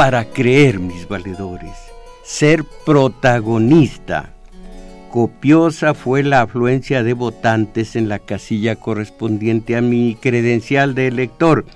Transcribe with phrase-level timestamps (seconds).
[0.00, 1.76] Para creer, mis valedores,
[2.24, 4.30] ser protagonista.
[5.10, 11.66] Copiosa fue la afluencia de votantes en la casilla correspondiente a mi credencial de elector,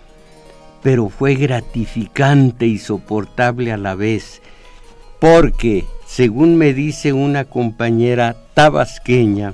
[0.83, 4.41] pero fue gratificante y soportable a la vez,
[5.21, 9.53] porque, según me dice una compañera tabasqueña,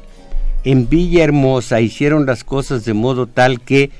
[0.62, 3.90] en Villahermosa hicieron las cosas de modo tal que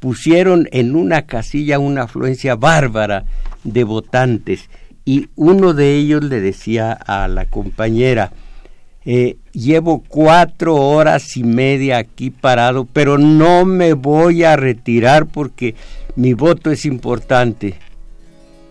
[0.00, 3.24] pusieron en una casilla una afluencia bárbara
[3.64, 4.68] de votantes
[5.04, 8.30] y uno de ellos le decía a la compañera,
[9.06, 15.74] eh, llevo cuatro horas y media aquí parado, pero no me voy a retirar porque
[16.14, 17.76] mi voto es importante.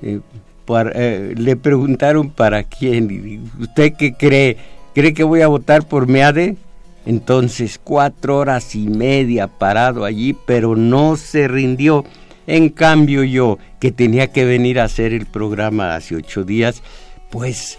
[0.03, 0.19] Eh,
[0.93, 3.49] eh, le preguntaron para quién.
[3.59, 4.57] ¿Usted qué cree?
[4.93, 6.55] ¿Cree que voy a votar por Meade?
[7.07, 12.05] Entonces cuatro horas y media parado allí, pero no se rindió.
[12.47, 16.81] En cambio yo, que tenía que venir a hacer el programa hace ocho días,
[17.29, 17.77] pues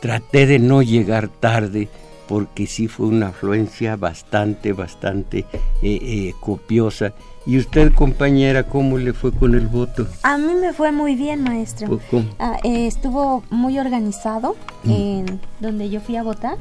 [0.00, 1.88] traté de no llegar tarde
[2.28, 5.44] porque sí fue una afluencia bastante, bastante eh,
[5.82, 7.12] eh, copiosa.
[7.46, 10.06] ¿Y usted, compañera, cómo le fue con el voto?
[10.22, 12.00] A mí me fue muy bien, maestro.
[12.38, 14.90] Ah, eh, estuvo muy organizado mm.
[14.90, 16.56] en donde yo fui a votar.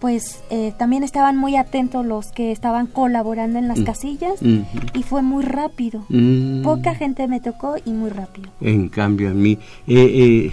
[0.00, 3.84] Pues eh, también estaban muy atentos los que estaban colaborando en las mm.
[3.84, 6.04] casillas y fue muy rápido.
[6.08, 6.62] Mm.
[6.62, 8.48] Poca gente me tocó y muy rápido.
[8.60, 10.52] En cambio a mí, eh, eh,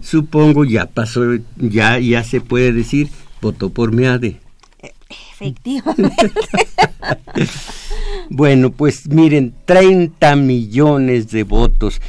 [0.00, 1.22] supongo ya pasó,
[1.56, 4.40] ya, ya se puede decir, votó por Meade.
[5.32, 6.32] Efectivamente.
[8.30, 12.00] bueno, pues miren, 30 millones de votos.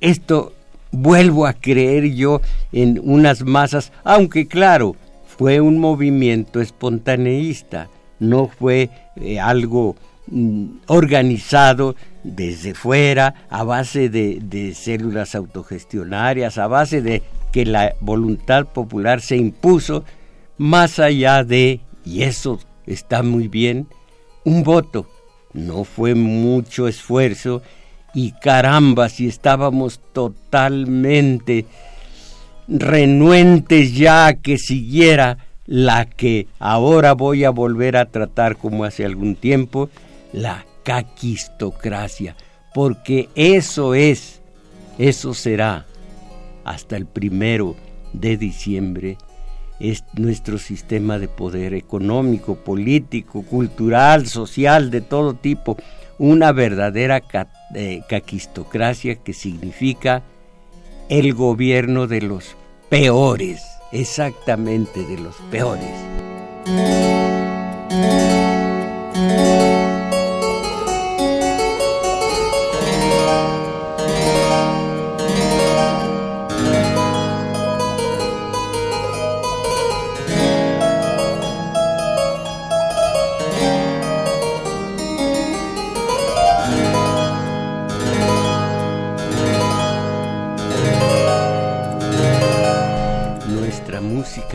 [0.00, 0.52] esto
[0.92, 2.40] vuelvo a creer yo
[2.72, 4.96] en unas masas, aunque claro,
[5.40, 9.96] fue un movimiento espontaneísta, no fue eh, algo
[10.26, 18.66] mm, organizado desde fuera, a base de, células autogestionarias, a base de que la voluntad
[18.66, 20.04] popular se impuso
[20.58, 23.86] más allá de, y eso está muy bien,
[24.44, 25.08] un voto.
[25.54, 27.62] No fue mucho esfuerzo
[28.12, 31.64] y caramba, si estábamos totalmente
[32.70, 39.34] renuentes ya que siguiera la que ahora voy a volver a tratar como hace algún
[39.34, 39.90] tiempo,
[40.32, 42.36] la caquistocracia,
[42.72, 44.40] porque eso es,
[44.98, 45.86] eso será
[46.64, 47.76] hasta el primero
[48.12, 49.18] de diciembre,
[49.80, 55.76] es nuestro sistema de poder económico, político, cultural, social, de todo tipo,
[56.18, 57.22] una verdadera
[57.74, 60.22] eh, caquistocracia que significa
[61.08, 62.56] el gobierno de los
[62.90, 65.94] peores, exactamente de los peores.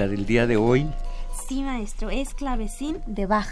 [0.08, 0.88] Del día de hoy?
[1.48, 3.50] Sí, maestro, es clavecín de Bach.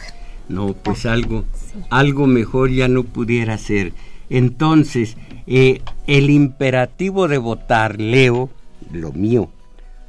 [0.50, 1.46] No, pues algo,
[1.90, 3.94] algo mejor ya no pudiera ser.
[4.30, 5.16] Entonces,
[5.48, 8.50] eh, el imperativo de votar, Leo,
[8.92, 9.50] lo mío,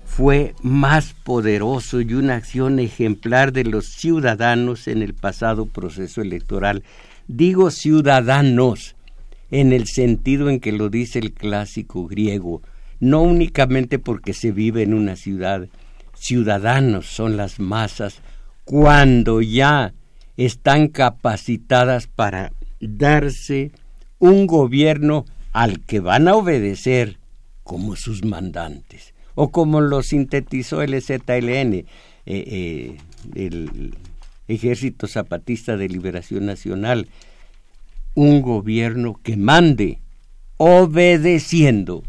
[0.05, 6.85] fue más poderoso y una acción ejemplar de los ciudadanos en el pasado proceso electoral.
[7.27, 8.95] Digo ciudadanos
[9.51, 12.63] en el sentido en que lo dice el clásico griego,
[13.01, 15.69] no únicamente porque se vive en una ciudad,
[16.15, 18.21] ciudadanos son las masas
[18.65, 19.95] cuando ya
[20.37, 23.73] están capacitadas para darse
[24.19, 27.19] un gobierno al que van a obedecer
[27.63, 31.87] como sus mandantes, o como lo sintetizó el ZLN, eh,
[32.27, 32.97] eh,
[33.35, 33.95] el
[34.49, 37.09] Ejército Zapatista de Liberación Nacional,
[38.15, 40.01] un gobierno que mande
[40.57, 42.05] obedeciendo.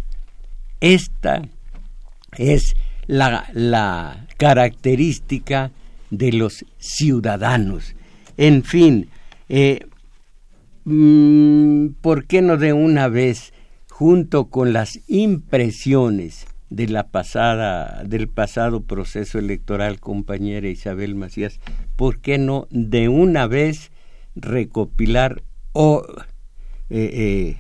[0.82, 1.42] Esta
[2.38, 2.76] es
[3.08, 5.72] la, característica
[6.10, 7.96] de los ciudadanos.
[8.38, 9.10] En fin,
[9.50, 9.86] eh,
[10.84, 13.54] mm, ¿por qué no de una vez,
[13.90, 21.60] junto con las impresiones de la pasada, del pasado proceso electoral, compañera Isabel Macías,
[21.96, 23.92] ¿por qué no de una vez
[24.36, 26.06] recopilar o,
[26.90, 27.58] eh, eh,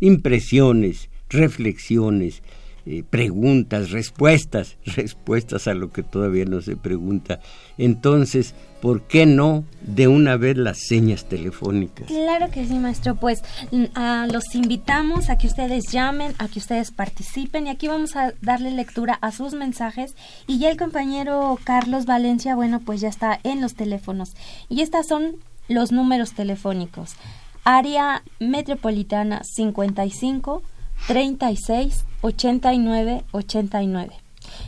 [0.00, 2.42] impresiones, reflexiones,
[2.88, 7.40] eh, preguntas, respuestas, respuestas a lo que todavía no se pregunta.
[7.78, 12.06] Entonces, ¿por qué no de una vez las señas telefónicas?
[12.06, 13.16] Claro que sí, maestro.
[13.16, 13.42] Pues
[13.72, 18.32] mm, los invitamos a que ustedes llamen, a que ustedes participen y aquí vamos a
[18.40, 20.14] darle lectura a sus mensajes
[20.46, 24.36] y ya el compañero Carlos Valencia, bueno, pues ya está en los teléfonos.
[24.68, 25.34] Y estas son
[25.66, 27.16] los números telefónicos.
[27.64, 30.62] Área Metropolitana 55
[31.06, 34.14] 36 89 89.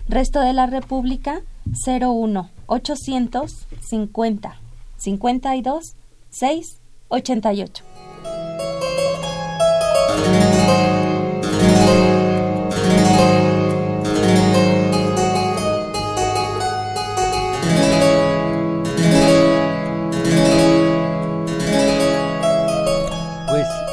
[0.09, 1.43] Resto de la República
[1.87, 4.61] 01 850
[4.99, 5.97] 52
[6.31, 7.83] 6 88.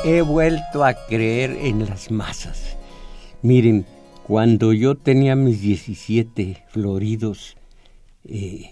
[0.05, 2.77] He vuelto a creer en las masas.
[3.41, 3.87] Miren,
[4.21, 7.57] cuando yo tenía mis 17 floridos,
[8.23, 8.69] eh,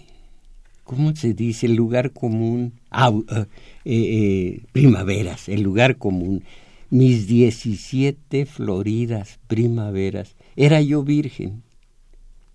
[0.84, 1.66] ¿cómo se dice?
[1.66, 3.46] El lugar común, eh,
[3.84, 6.44] eh, primaveras, el lugar común.
[6.88, 11.64] Mis 17 floridas primaveras, era yo virgen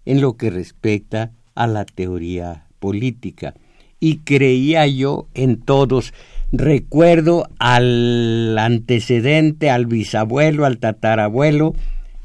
[0.05, 3.55] en lo que respecta a la teoría política
[3.99, 6.13] y creía yo en todos.
[6.51, 11.75] Recuerdo al antecedente, al bisabuelo, al tatarabuelo,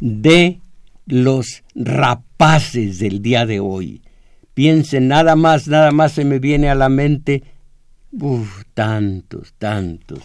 [0.01, 0.61] de
[1.07, 4.03] los rapaces del día de hoy.
[4.55, 7.43] Piensen, nada más, nada más se me viene a la mente,
[8.13, 10.21] uff, tantos, tantos,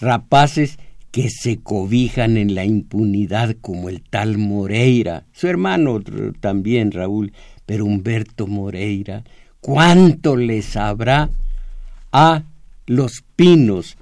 [0.00, 0.78] rapaces
[1.10, 6.00] que se cobijan en la impunidad como el tal Moreira, su hermano
[6.40, 7.32] también Raúl,
[7.66, 9.22] pero Humberto Moreira,
[9.60, 11.28] ¿cuánto les sabrá
[12.12, 12.44] a
[12.94, 13.96] los pinos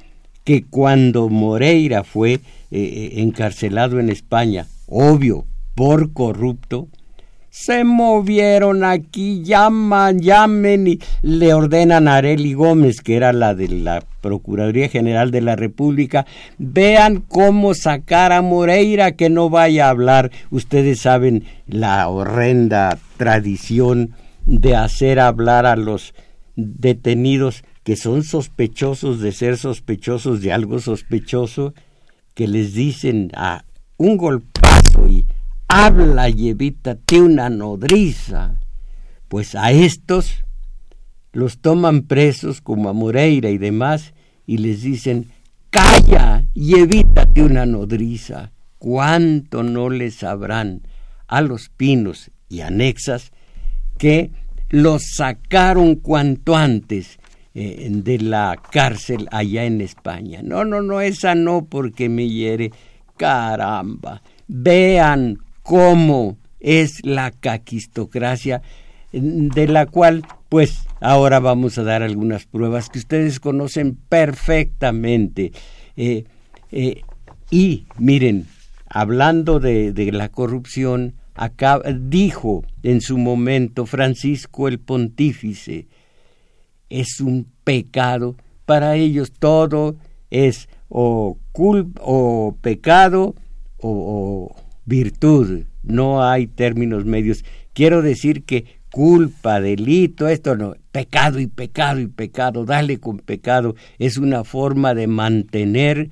[0.45, 2.41] que cuando Moreira fue eh,
[2.71, 6.89] eh, encarcelado en España obvio, por corrupto,
[7.49, 13.69] se movieron aquí, llaman, llamen y le ordenan a Areli Gómez, que era la de
[13.69, 16.27] la Procuraduría General de la República,
[16.59, 20.31] vean cómo sacar a Moreira que no vaya a hablar.
[20.51, 24.15] Ustedes saben la horrenda tradición
[24.47, 26.15] de hacer hablar a los
[26.57, 31.75] detenidos que son sospechosos de ser sospechosos de algo sospechoso,
[32.35, 33.65] que les dicen a
[33.97, 35.27] un golpazo y
[35.69, 38.61] habla y evítate una nodriza.
[39.29, 40.45] Pues a estos
[41.33, 44.15] los toman presos como a Moreira y demás
[44.47, 45.31] y les dicen
[45.71, 48.53] calla y evítate una nodriza.
[48.79, 50.83] ¿Cuánto no les sabrán
[51.29, 53.31] a los pinos y anexas
[53.99, 54.31] que
[54.71, 57.20] los sacaron cuanto antes
[57.55, 60.41] eh, de la cárcel allá en España?
[60.43, 62.73] No, no, no, esa no porque me hiere
[63.17, 68.63] Caramba, vean cómo es la caquistocracia
[69.13, 75.53] de la cual pues ahora vamos a dar algunas pruebas que ustedes conocen perfectamente.
[75.97, 76.25] Eh,
[76.73, 77.03] eh,
[77.51, 78.47] y miren,
[78.89, 85.87] hablando de, de la corrupción, acá, dijo en su momento Francisco el Pontífice,
[86.91, 89.97] es un pecado, para ellos todo
[90.31, 93.35] es o, o pecado
[93.79, 94.55] o,
[94.85, 95.65] virtud.
[95.83, 97.45] No hay términos medios.
[97.73, 103.77] Quiero decir que culpa, delito, esto no, pecado y pecado y pecado, dale con pecado,
[103.99, 106.11] es una forma de mantener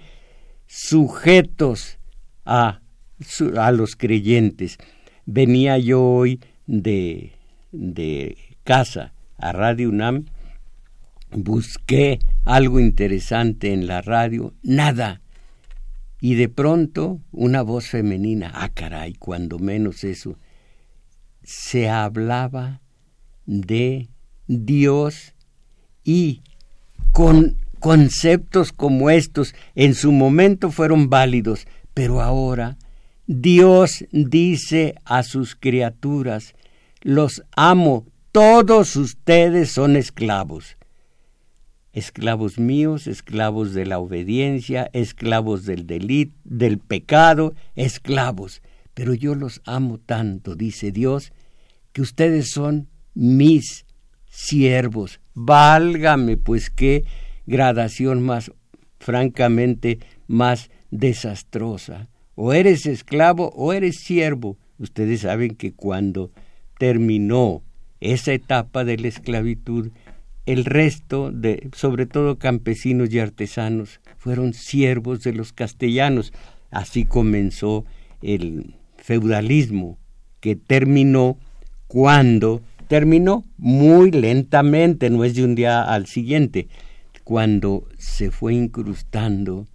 [0.66, 1.99] sujetos
[2.44, 2.80] a,
[3.56, 4.78] a los creyentes.
[5.26, 7.32] Venía yo hoy de,
[7.73, 10.26] de casa a Radio UNAM
[11.30, 15.20] busqué algo interesante en la radio, nada.
[16.20, 20.37] Y de pronto una voz femenina, ah caray, cuando menos eso,
[21.42, 22.80] se hablaba
[23.47, 24.08] de
[24.47, 25.35] Dios
[26.02, 26.42] y
[27.12, 32.76] con conceptos como estos en su momento fueron válidos, pero ahora
[33.26, 36.54] Dios dice a sus criaturas,
[37.02, 40.77] los amo, todos ustedes son esclavos
[41.99, 48.62] esclavos míos, esclavos de la obediencia, esclavos del delito, del pecado, esclavos.
[48.95, 51.33] pero yo los amo tanto, dice Dios,
[51.93, 53.87] que ustedes son mis
[54.28, 55.21] siervos.
[55.35, 57.05] Válgame, pues qué
[57.47, 58.52] gradación más,
[58.99, 62.09] francamente, más desastrosa.
[62.35, 64.59] O eres esclavo o eres siervo.
[64.78, 66.33] Ustedes saben que cuando
[66.78, 67.62] terminó
[68.00, 69.90] esa etapa de la esclavitud,
[70.49, 76.33] el resto de, sobre todo campesinos y artesanos, fueron siervos de los castellanos.
[76.71, 77.85] Así comenzó
[78.23, 79.99] el feudalismo,
[80.40, 81.37] que terminó
[81.87, 86.69] cuando terminó muy lentamente, no es de un día al siguiente,
[87.25, 89.67] cuando se fue incrustando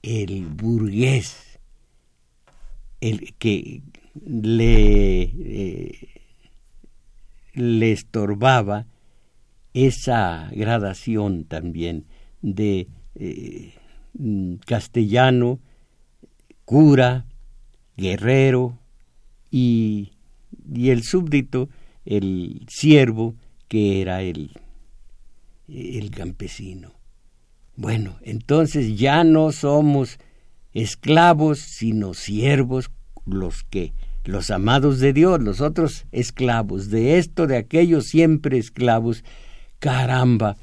[0.00, 1.60] el burgués,
[3.02, 3.82] el que
[4.24, 6.08] le, eh,
[7.52, 8.86] le estorbaba
[9.74, 12.06] esa gradación también
[12.42, 13.74] de eh,
[14.66, 15.60] castellano,
[16.64, 17.26] cura,
[17.96, 18.78] guerrero
[19.50, 20.12] y,
[20.72, 21.68] y el súbdito,
[22.04, 23.34] el siervo,
[23.68, 24.50] que era el,
[25.68, 26.92] el campesino.
[27.76, 30.18] Bueno, entonces ya no somos
[30.72, 32.90] esclavos, sino siervos,
[33.24, 33.92] los que,
[34.24, 39.22] los amados de Dios, los otros esclavos, de esto, de aquello, siempre esclavos.
[39.78, 40.56] Caramba,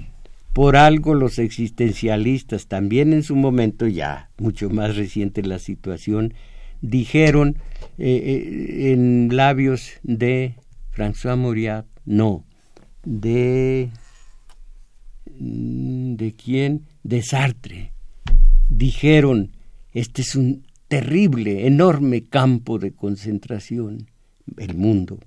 [0.54, 6.34] por algo los existencialistas, también en su momento, ya mucho más reciente la situación,
[6.82, 7.58] dijeron
[7.98, 10.56] eh, eh, en labios de
[10.92, 12.46] François Mauriac, no,
[13.04, 13.90] de
[15.40, 16.86] Mm, ¿De quién?
[17.04, 17.92] De Sartre.
[18.70, 19.52] Dijeron,
[19.94, 24.10] este es un terrible, enorme campo de concentración,
[24.58, 25.20] el mundo.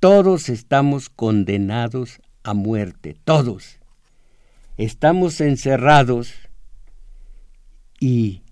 [0.00, 3.78] Todos estamos condenados a muerte, todos.
[4.76, 6.32] Estamos encerrados
[7.98, 8.42] y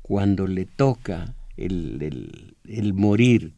[0.00, 3.52] cuando le toca el, el, morir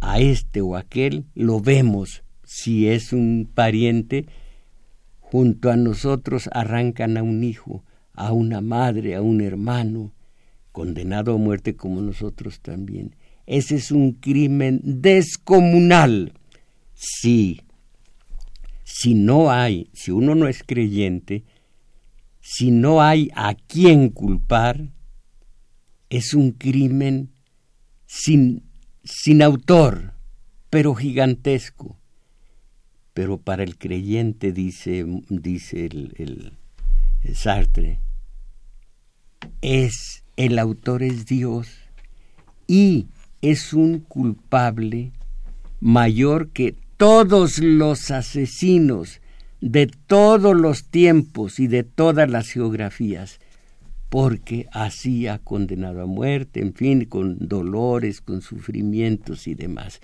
[0.00, 4.26] a este o aquel, lo vemos si es un pariente
[5.20, 7.84] junto a nosotros arrancan a un hijo,
[8.14, 10.12] a una madre, a un hermano,
[10.72, 13.16] condenado a muerte como nosotros también.
[13.44, 16.32] Ese es un crimen descomunal.
[16.94, 17.60] Sí,
[18.86, 21.42] si no hay, si uno no es creyente,
[22.40, 24.92] si no hay a quien culpar,
[26.08, 27.32] es un crimen
[28.06, 28.62] sin,
[29.02, 30.14] sin autor,
[30.70, 31.98] pero gigantesco.
[33.12, 36.52] Pero para el creyente, dice, dice el,
[37.34, 37.98] Sartre,
[39.62, 41.66] es el autor es Dios
[42.68, 43.08] y
[43.42, 45.10] es un culpable
[45.80, 49.20] mayor que todos los asesinos
[49.60, 53.40] de todos los tiempos y de todas las geografías,
[54.08, 60.00] porque así ha condenado a muerte, en fin, con dolores, con sufrimientos y demás.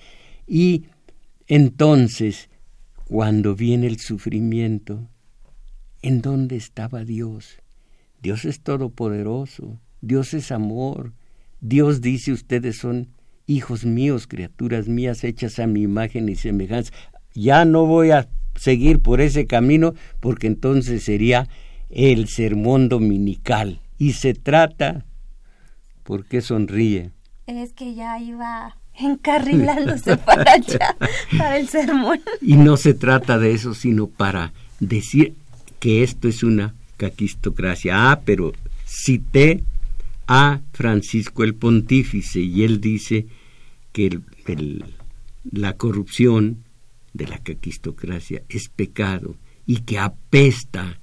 [0.47, 0.87] Y
[1.47, 2.51] entonces
[3.05, 5.09] cuando viene el sufrimiento,
[6.01, 7.59] ¿en dónde estaba Dios?
[8.23, 11.13] Dios es todopoderoso, Dios es amor,
[11.61, 13.09] Dios dice ustedes son
[13.47, 16.93] hijos míos, criaturas mías hechas a mi imagen y semejanza.
[17.35, 21.49] Ya no voy a seguir por ese camino porque entonces sería
[21.91, 23.81] el sermón dominical.
[23.99, 25.05] Y se trata,
[26.03, 27.11] ¿por qué sonríe?
[27.47, 30.97] Es que ya iba encarrilándose para allá,
[31.39, 32.21] para el sermón.
[32.41, 35.35] Y no se trata de eso, sino para decir
[35.79, 38.11] que esto es una caquistocracia.
[38.11, 38.53] Ah, pero
[38.87, 39.65] cité
[40.35, 43.27] a Francisco el Pontífice y él dice
[43.93, 44.19] que
[45.51, 46.65] la corrupción
[47.13, 49.35] de la caquistocracia es pecado
[49.67, 50.99] y que apesta.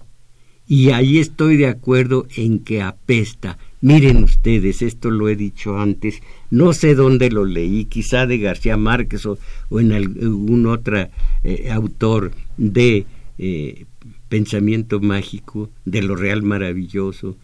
[0.65, 3.59] Y ahí estoy de acuerdo en que apesta.
[3.81, 8.77] Miren ustedes, esto lo he dicho antes, no sé dónde lo leí, quizá de García
[8.77, 9.37] Márquez o,
[9.69, 11.07] en algún otro
[11.43, 13.05] eh, autor de
[13.37, 13.85] eh,
[14.27, 17.37] pensamiento mágico, de lo real maravilloso,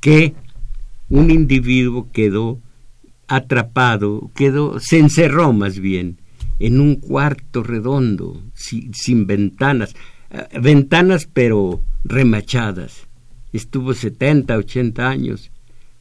[0.00, 0.32] que
[1.14, 2.60] un individuo quedó
[3.28, 6.18] atrapado, quedó, se encerró más bien
[6.58, 9.94] en un cuarto redondo, sin ventanas,
[10.30, 13.06] eh, ventanas pero remachadas
[13.52, 15.52] estuvo 70, 80 años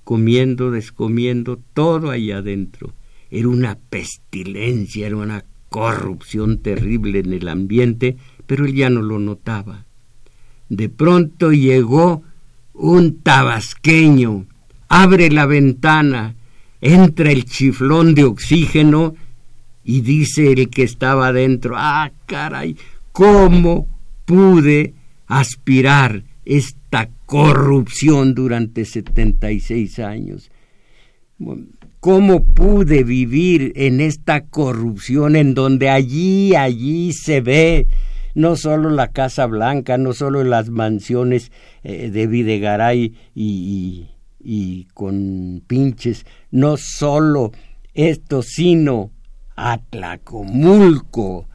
[0.04, 2.94] comiendo, descomiendo, todo ahí adentro.
[3.30, 8.18] Era una pestilencia, era una corrupción terrible en el ambiente,
[8.48, 9.86] pero él ya no lo notaba.
[10.70, 12.24] De pronto llegó
[12.74, 14.48] un tabasqueño,
[15.02, 16.36] abre la ventana,
[16.82, 19.16] entra el chiflón de oxígeno
[19.84, 22.78] y dice el que estaba adentro, ah, caray,
[23.12, 23.88] ¿cómo
[24.26, 24.94] pude
[25.28, 30.52] aspirar esta corrupción durante 76 años.
[32.00, 37.88] ¿Cómo pude vivir en esta corrupción en donde allí, allí se ve
[38.36, 41.52] no solo la Casa Blanca, no solo las mansiones
[41.84, 44.10] eh, de Videgaray y, y,
[44.94, 47.52] con pinches, no solo
[47.94, 49.12] esto, sino
[49.56, 51.48] Atlacomulco,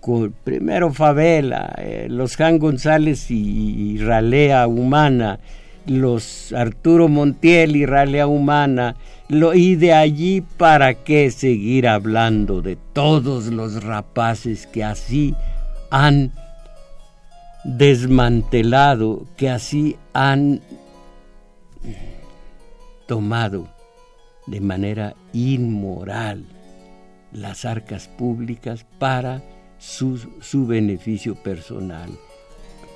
[0.00, 5.40] con, primero Favela, eh, los Jan González y, y Ralea Humana,
[5.86, 8.96] los Arturo Montiel y Ralea Humana,
[9.28, 15.34] y de allí para qué seguir hablando de todos los rapaces que así
[15.90, 16.32] han
[17.64, 20.60] desmantelado, que así han
[23.06, 23.68] tomado
[24.46, 26.44] de manera inmoral
[27.32, 29.42] las arcas públicas para
[29.78, 32.10] su, beneficio personal.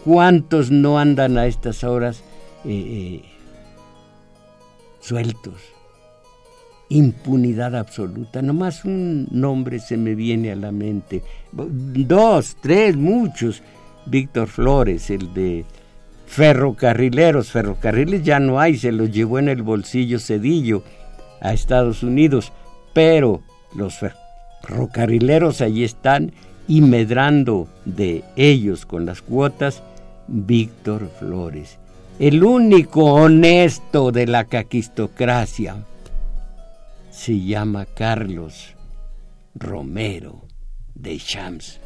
[0.05, 2.23] ¿Cuántos no andan a estas horas
[2.65, 3.23] eh, eh,
[5.01, 5.61] sueltos?
[6.91, 8.43] impunidad absoluta.
[8.43, 11.23] Nomás un nombre se me viene a la mente.
[11.53, 13.63] Dos, tres, muchos.
[14.07, 15.65] Víctor Flores, el de
[16.31, 17.51] ferrocarrileros.
[17.51, 20.85] Ferrocarriles ya no hay, se los llevó en el bolsillo Cedillo
[21.41, 22.53] a Estados Unidos.
[22.95, 23.43] Pero
[23.75, 26.33] los ferrocarrileros allí están
[26.69, 29.83] y medrando de ellos con las cuotas,
[30.29, 31.79] Víctor Flores.
[32.21, 35.77] El único honesto de la caquistocracia
[37.11, 38.77] se llama Carlos
[39.55, 40.43] Romero
[40.95, 41.81] de Shams.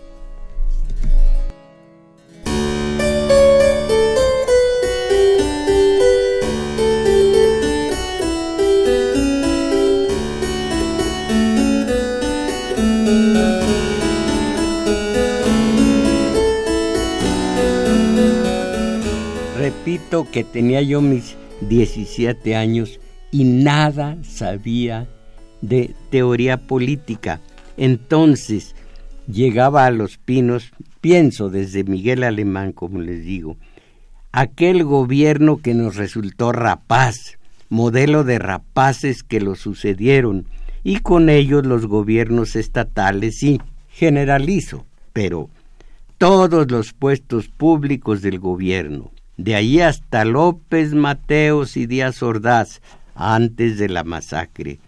[19.84, 23.00] Repito que tenía yo mis 17 años
[23.30, 25.06] y nada sabía
[25.60, 27.42] de teoría política.
[27.76, 28.74] Entonces,
[29.30, 30.72] llegaba a los pinos,
[31.02, 33.58] pienso desde Miguel Alemán, como les digo,
[34.32, 40.46] aquel gobierno que nos resultó rapaz, modelo de rapaces que lo sucedieron,
[40.82, 45.50] y con ellos los gobiernos estatales, y generalizo, pero
[46.16, 52.80] todos los puestos públicos del gobierno, de ahí hasta López Mateos y Díaz Ordaz,
[53.14, 54.78] antes de la masacre,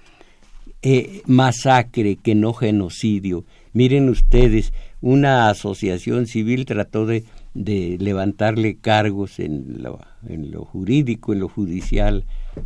[0.82, 3.44] eh, masacre que no genocidio.
[3.72, 11.32] Miren ustedes, una asociación civil trató de, de levantarle cargos en lo, en lo jurídico,
[11.32, 12.24] en lo judicial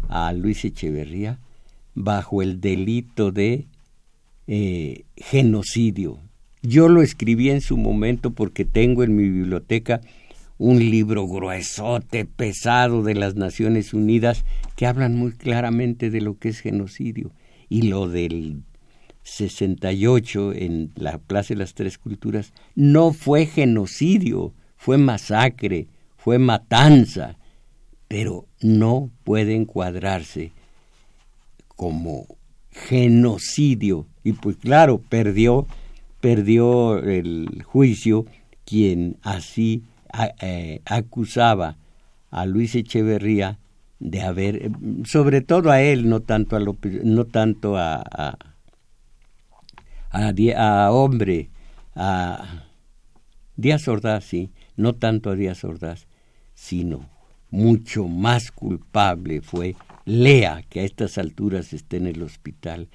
[0.09, 1.39] a Luis Echeverría
[1.95, 3.67] bajo el delito de
[4.47, 6.19] eh, genocidio.
[6.63, 10.01] Yo lo escribí en su momento porque tengo en mi biblioteca
[10.61, 14.45] un libro gruesote, pesado de las Naciones Unidas
[14.77, 17.33] que hablan muy claramente de lo que es genocidio
[17.71, 18.61] y lo del
[19.23, 25.87] 68 en la Plaza de las Tres Culturas no fue genocidio, fue masacre,
[26.19, 27.39] fue matanza,
[28.07, 30.53] pero no puede encuadrarse
[31.69, 32.27] como
[32.71, 34.07] genocidio.
[34.25, 35.67] Y pues claro, perdió,
[36.21, 38.27] perdió el juicio
[38.67, 39.85] quien así
[40.41, 41.77] eh, acusaba
[42.31, 43.59] a Luis Echeverría
[43.99, 44.71] de haber,
[45.05, 48.39] sobre todo a él, no tanto a no tanto a, a,
[50.13, 51.51] a, hombre,
[51.95, 52.65] a
[53.57, 56.07] Díaz Ordaz, sí, no tanto a Díaz Ordaz,
[56.55, 57.09] sino
[57.51, 62.89] mucho más culpable fue Lea, que a estas alturas está en el hospital.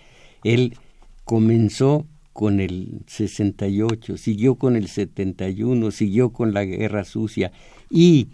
[0.44, 0.76] Él
[1.24, 7.54] comenzó con el 68, siguió con el 71, siguió con la guerra sucia
[7.90, 8.28] y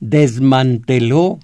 [0.00, 1.38] desmanteló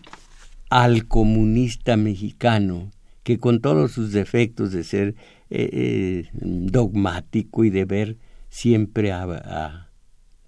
[0.68, 2.90] al comunista mexicano,
[3.22, 5.14] que con todos sus defectos de ser
[5.48, 8.16] eh, eh, dogmático y de ver
[8.48, 9.88] siempre a,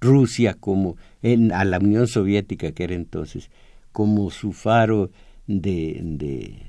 [0.01, 3.49] Rusia como en, a la Unión Soviética que era entonces
[3.93, 5.13] como su faro
[5.47, 6.67] de,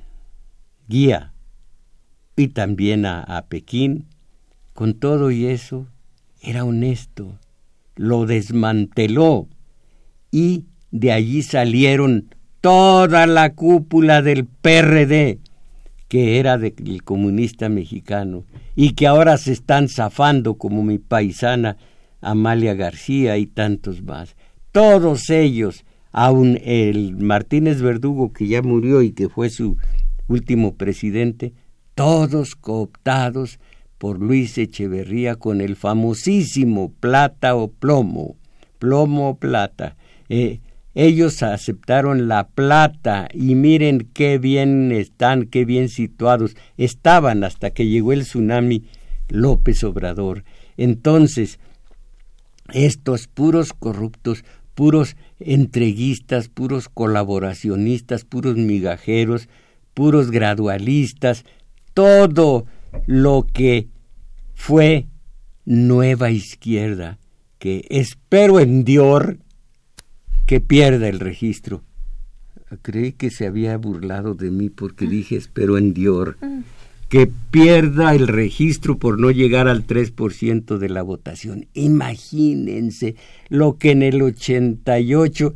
[0.88, 1.34] guía
[2.36, 4.06] y también a, a Pekín
[4.76, 5.88] con todo y eso
[6.42, 7.40] era honesto
[7.96, 9.48] lo desmanteló
[10.32, 12.30] y de allí salieron
[12.62, 15.40] toda la cúpula del PRD,
[16.08, 18.44] que era del comunista mexicano,
[18.76, 21.78] y que ahora se están zafando como mi paisana
[22.22, 24.36] Amalia García y tantos más.
[24.72, 29.78] Todos ellos, aun el Martínez Verdugo, que ya murió y que fue su
[30.28, 31.54] último presidente,
[31.94, 33.60] todos cooptados
[34.06, 38.36] por Luis Echeverría con el famosísimo plata o plomo,
[38.78, 39.98] plomo o plata.
[40.30, 40.60] Eh,
[40.94, 46.56] ellos aceptaron la plata y miren qué bien están, qué bien situados.
[46.78, 48.84] Estaban hasta que llegó el tsunami
[49.28, 50.44] López Obrador.
[50.78, 51.60] Entonces,
[52.76, 59.50] estos puros corruptos, puros entreguistas, puros colaboracionistas, puros migajeros,
[59.96, 61.44] puros gradualistas,
[61.96, 62.68] todo
[63.08, 63.88] lo que
[64.56, 65.06] fue
[65.66, 67.20] nueva izquierda,
[67.60, 69.36] que espero en Dios
[70.48, 71.84] que pierda el registro.
[72.82, 76.36] Creí que se había burlado de mí porque dije espero en Dios
[77.10, 81.68] que pierda el registro por no llegar al 3% de la votación.
[81.74, 83.16] Imagínense
[83.50, 85.54] lo que en el 88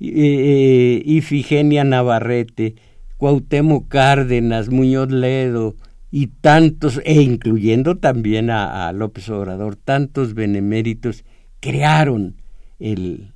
[0.00, 2.74] eh, Ifigenia Navarrete,
[3.18, 5.76] Cuauhtémoc Cárdenas, Muñoz Ledo
[6.14, 11.24] y tantos, e incluyendo también a, López Obrador, tantos beneméritos,
[11.58, 12.36] crearon
[12.78, 13.32] el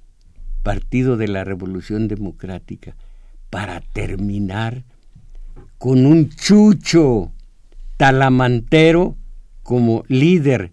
[0.62, 2.94] Partido de la Revolución Democrática
[3.48, 4.84] para terminar
[5.78, 7.32] con un chucho
[7.96, 9.16] talamantero
[9.62, 10.72] como líder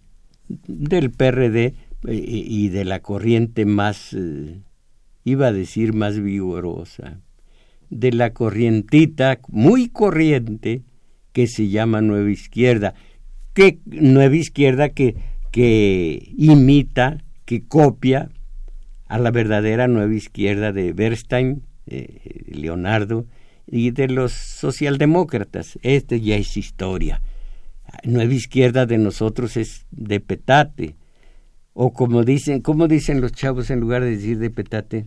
[0.50, 1.74] del PRD eh,
[2.08, 4.60] y de la corriente más, eh,
[5.24, 7.22] iba a decir más vigorosa,
[7.90, 10.82] de la corrientita muy corriente
[11.34, 12.94] que se llama Nueva Izquierda,
[13.54, 15.16] que Nueva Izquierda que,
[15.52, 18.30] que imita, que copia
[19.08, 21.64] a la verdadera Nueva Izquierda de Bernstein,
[22.48, 23.26] Leonardo,
[23.68, 25.80] y de los socialdemócratas.
[25.82, 27.22] Este ya es historia.
[28.04, 30.96] Nueva izquierda de nosotros es de petate.
[31.74, 35.06] O como dicen, ¿cómo dicen los chavos en lugar de decir de petate?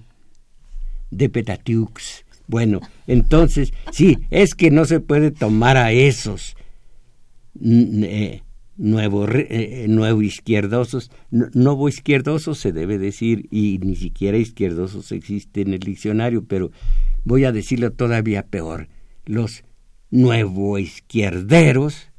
[1.11, 2.26] De petatiux.
[2.49, 6.57] Bueno, entonces, sí, es que no se puede tomar a esos
[7.61, 8.43] eh,
[8.77, 9.87] nuevo, eh,
[10.23, 11.11] izquierdosos.
[11.31, 16.71] nuevo izquierdosos se debe decir, y ni siquiera izquierdosos existe en el diccionario, pero
[17.25, 18.89] voy a decirlo todavía peor,
[19.25, 19.65] los
[20.11, 22.11] nuevo izquierderos,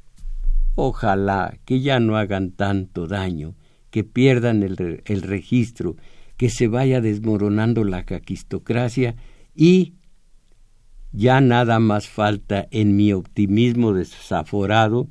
[0.74, 3.54] ojalá que ya no hagan tanto daño,
[3.90, 5.96] que pierdan el, el registro,
[6.36, 9.16] que se vaya desmoronando la caquistocracia
[9.54, 9.94] y
[11.12, 15.08] ya nada más falta en mi optimismo desaforado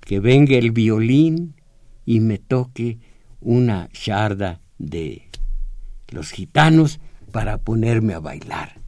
[0.00, 1.54] que venga el violín
[2.04, 2.98] y me toque
[3.40, 5.28] una charda de
[6.08, 7.00] los gitanos
[7.32, 8.80] para ponerme a bailar.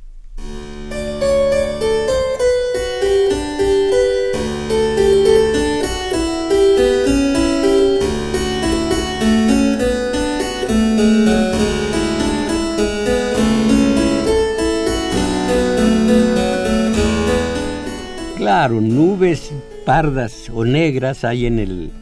[18.42, 19.54] Claro, nubes
[19.86, 21.92] pardas o negras hay en el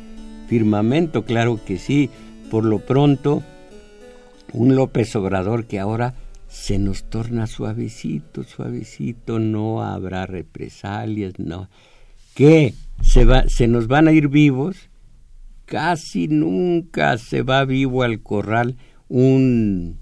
[0.48, 2.08] firmamento, claro que sí.
[2.50, 3.42] Por lo pronto,
[4.54, 6.14] un López Obrador que ahora
[6.48, 11.68] se nos torna suavecito, suavecito, no habrá represalias, no.
[12.34, 12.72] ¿Qué?
[13.02, 14.88] ¿Se, va, se nos van a ir vivos?
[15.66, 18.76] Casi nunca se va vivo al corral
[19.08, 19.98] un,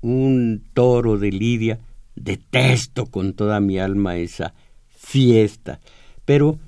[0.00, 1.80] un toro de lidia.
[2.14, 4.54] Detesto con toda mi alma esa
[5.06, 5.78] fiesta.
[6.24, 6.58] Pero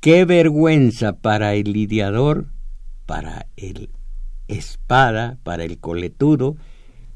[0.00, 2.46] qué vergüenza para el lidiador,
[3.06, 3.90] para el
[4.48, 6.56] espada, para el coletudo,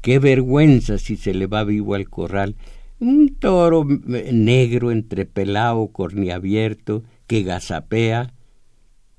[0.01, 2.55] qué vergüenza si se le va vivo al corral
[2.99, 8.31] un toro negro entre pelao corniabierto que gazapea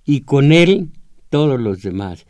[0.06, 0.88] y con él
[1.28, 2.24] todos los demás.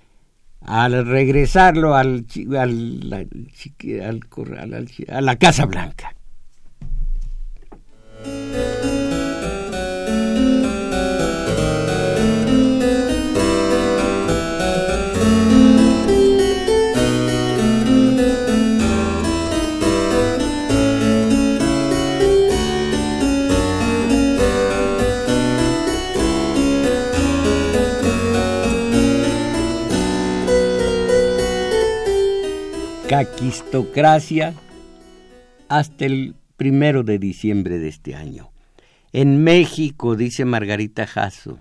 [0.60, 2.26] Al regresarlo al,
[2.58, 6.14] al, al, a la Casa Blanca.
[33.14, 34.54] Caquistocracia
[35.68, 38.50] hasta el primero de diciembre de este año.
[39.12, 41.60] En México, dice Margarita Jasso,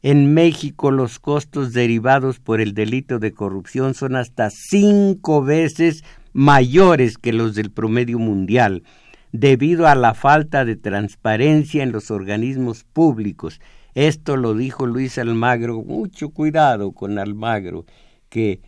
[0.00, 7.18] en México los costos derivados por el delito de corrupción son hasta cinco veces mayores
[7.18, 8.82] que los del promedio mundial,
[9.30, 13.60] debido a la falta de transparencia en los organismos públicos.
[13.94, 17.84] Esto lo dijo Luis Almagro, mucho cuidado con Almagro,
[18.30, 18.62] que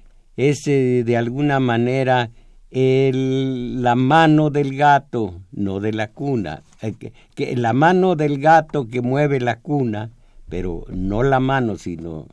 [0.49, 2.31] es de alguna manera
[2.71, 6.95] el, la mano del gato, no de la cuna, eh,
[7.35, 10.11] que, la mano del gato que mueve la cuna,
[10.49, 12.27] pero no la mano, sino,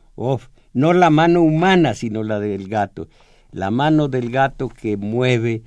[0.72, 3.08] no la mano humana, sino la del gato,
[3.52, 5.62] la mano del gato que mueve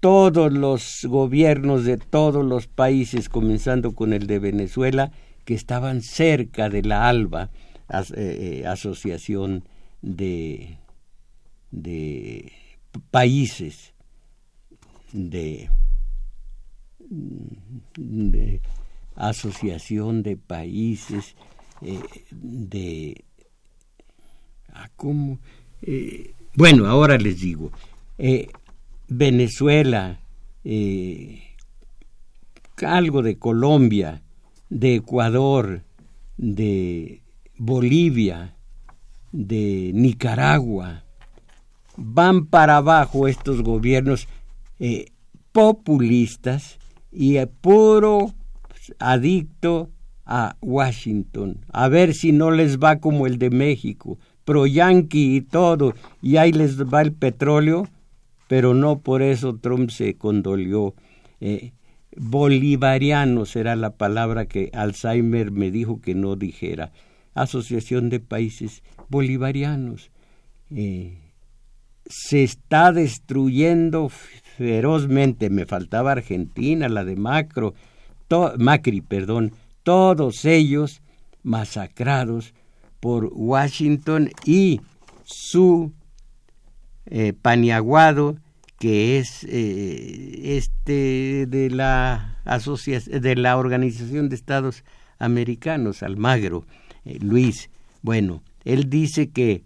[0.00, 5.12] todos los gobiernos de todos los países, comenzando con el de Venezuela,
[5.44, 7.50] que estaban cerca de la ALBA,
[7.90, 9.64] eh, eh, Asociación
[10.02, 10.78] de,
[11.82, 12.52] de
[13.10, 13.92] Países
[15.12, 15.70] de,
[17.96, 18.60] de
[19.16, 21.34] Asociación de Países
[21.82, 23.24] eh, de
[24.72, 25.38] ah, ¿cómo?
[26.54, 27.70] bueno ahora les digo
[29.08, 30.20] Venezuela
[32.80, 34.22] algo de Colombia
[34.74, 35.82] de Ecuador,
[36.36, 37.22] de
[37.56, 38.56] Bolivia,
[39.30, 41.04] de Nicaragua,
[41.96, 44.28] van para abajo estos gobiernos
[44.78, 45.06] eh,
[45.52, 46.78] populistas
[47.12, 48.34] y puro
[48.98, 49.90] adicto
[50.26, 55.40] a Washington, a ver si no les va como el de México, pro yanqui y
[55.42, 57.86] todo, y ahí les va el petróleo,
[58.48, 60.94] pero no por eso Trump se condolió.
[61.40, 61.72] Eh,
[62.16, 66.92] bolivariano será la palabra que Alzheimer me dijo que no dijera.
[67.34, 70.10] Asociación de Países Bolivarianos.
[70.70, 71.18] Eh,
[72.06, 75.50] se está destruyendo ferozmente.
[75.50, 77.74] Me faltaba Argentina, la de Macro,
[78.58, 81.02] Macri, perdón, todos ellos
[81.42, 82.54] masacrados
[83.00, 84.80] por Washington y
[85.24, 85.92] su
[87.06, 88.36] eh, paniaguado
[88.78, 94.84] que es eh, este de la de la Organización de Estados
[95.18, 96.66] Americanos, Almagro,
[97.04, 97.70] eh, Luis.
[98.02, 99.62] Bueno, él dice que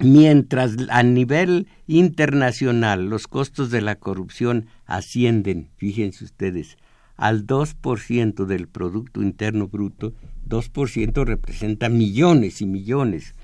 [0.00, 6.76] mientras a nivel internacional los costos de la corrupción ascienden, fíjense ustedes,
[7.16, 10.14] al 2% del Producto Interno Bruto,
[10.48, 13.34] 2% representa millones y millones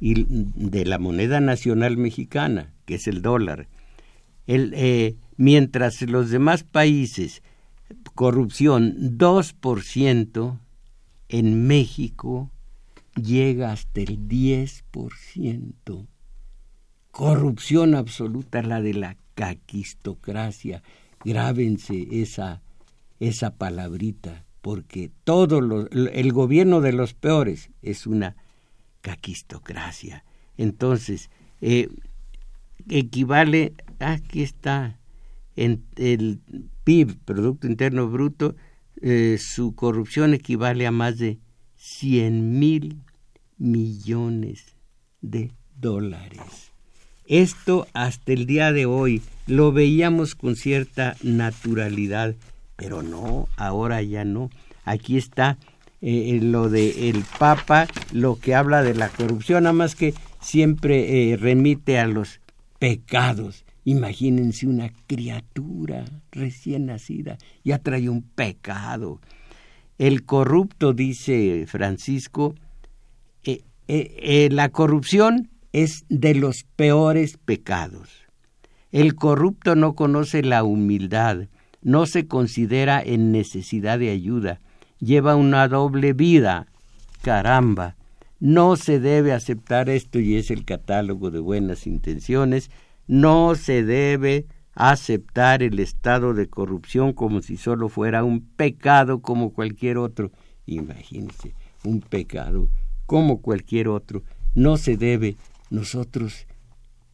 [0.00, 3.68] y de la moneda nacional mexicana, que es el dólar,
[4.46, 7.42] el, eh, mientras los demás países,
[8.14, 10.58] corrupción 2%,
[11.30, 12.50] en México
[13.14, 16.06] llega hasta el 10%.
[17.10, 20.82] Corrupción absoluta, la de la caquistocracia.
[21.24, 22.62] Grábense esa,
[23.18, 28.36] esa palabrita, porque todo lo, el gobierno de los peores es una
[29.00, 30.24] caquistocracia.
[30.56, 31.88] Entonces, eh,
[32.88, 34.98] equivale, aquí está,
[35.56, 36.40] en el
[36.84, 38.56] PIB, Producto Interno Bruto,
[39.02, 41.38] eh, su corrupción equivale a más de
[41.80, 43.00] 100 mil
[43.56, 44.74] millones
[45.22, 46.72] de dólares.
[47.26, 52.34] Esto hasta el día de hoy lo veíamos con cierta naturalidad,
[52.76, 54.50] pero no, ahora ya no.
[54.84, 55.56] Aquí está
[56.02, 60.12] eh, lo de el Papa, lo que habla de la corrupción, nada más que
[60.42, 62.40] siempre eh, remite a los
[62.78, 63.64] pecados.
[63.84, 69.18] Imagínense una criatura recién nacida, ya trae un pecado.
[70.00, 72.54] El corrupto, dice Francisco,
[73.44, 78.08] eh, eh, eh, la corrupción es de los peores pecados.
[78.92, 81.48] El corrupto no conoce la humildad,
[81.82, 84.62] no se considera en necesidad de ayuda,
[85.00, 86.66] lleva una doble vida.
[87.20, 87.96] Caramba,
[88.38, 92.70] no se debe aceptar esto y es el catálogo de buenas intenciones.
[93.06, 99.52] No se debe aceptar el estado de corrupción como si solo fuera un pecado como
[99.52, 100.30] cualquier otro.
[100.66, 101.54] Imagínense,
[101.84, 102.68] un pecado
[103.06, 104.22] como cualquier otro.
[104.54, 105.36] No se debe
[105.70, 106.46] nosotros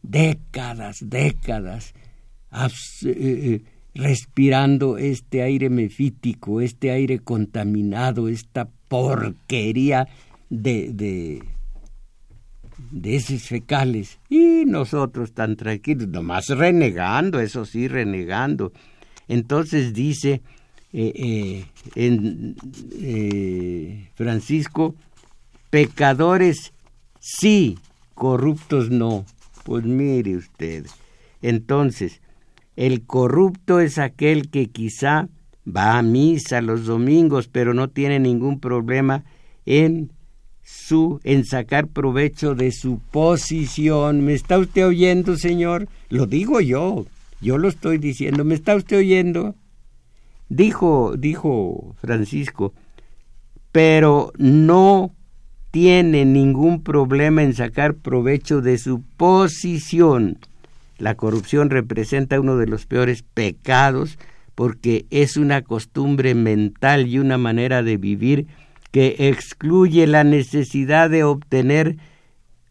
[0.01, 1.93] décadas, décadas
[3.03, 3.61] eh, eh,
[3.93, 10.07] respirando este aire mefítico, este aire contaminado, esta porquería
[10.49, 11.43] de, de,
[12.91, 14.19] de esos fecales.
[14.29, 18.71] Y nosotros tan tranquilos, nomás renegando, eso sí, renegando.
[19.27, 20.41] Entonces dice
[20.93, 22.55] eh, eh, en,
[22.93, 24.95] eh, Francisco,
[25.69, 26.73] pecadores
[27.19, 27.77] sí,
[28.13, 29.25] corruptos no.
[29.63, 30.85] Pues mire usted.
[31.41, 32.21] Entonces,
[32.77, 35.27] el corrupto es aquel que quizá
[35.67, 39.25] va a misa los domingos, pero no tiene ningún problema
[39.65, 40.11] en
[40.67, 44.19] su en sacar provecho de su posición.
[44.25, 45.87] ¿Me está usted oyendo, señor?
[46.09, 47.05] Lo digo yo,
[47.39, 48.43] yo lo estoy diciendo.
[48.43, 49.55] ¿Me está usted oyendo?
[50.49, 52.73] Dijo, dijo Francisco,
[53.71, 55.15] pero no
[55.71, 60.37] tiene ningún problema en sacar provecho de su posición.
[60.97, 64.19] La corrupción representa uno de los peores pecados
[64.53, 68.47] porque es una costumbre mental y una manera de vivir
[68.97, 71.97] que excluye la necesidad de obtener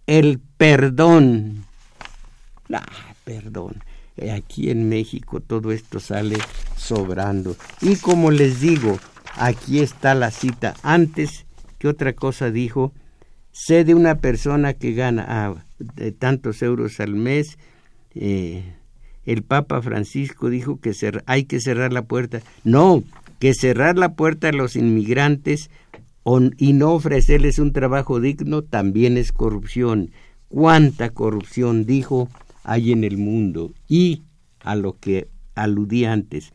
[0.08, 1.64] el perdón.
[2.72, 3.84] Ah, perdón.
[4.34, 6.36] aquí en México todo esto sale
[6.76, 7.54] sobrando.
[7.80, 8.98] Y como les digo,
[9.36, 10.74] aquí está la cita.
[10.82, 11.46] Antes
[11.78, 12.92] que otra cosa dijo,
[13.52, 15.54] sé de una persona que gana ah,
[16.18, 17.56] tantos euros al mes.
[18.16, 18.64] Eh,
[19.26, 20.92] el Papa Francisco dijo que
[21.26, 22.40] hay que cerrar la puerta.
[22.64, 23.04] No,
[23.38, 25.70] que cerrar la puerta a los inmigrantes
[26.58, 30.10] y no ofrecerles un trabajo digno también es corrupción.
[30.48, 32.28] ¿Cuánta corrupción, dijo,
[32.64, 33.72] hay en el mundo?
[33.86, 34.22] Y
[34.60, 36.52] a lo que aludí antes,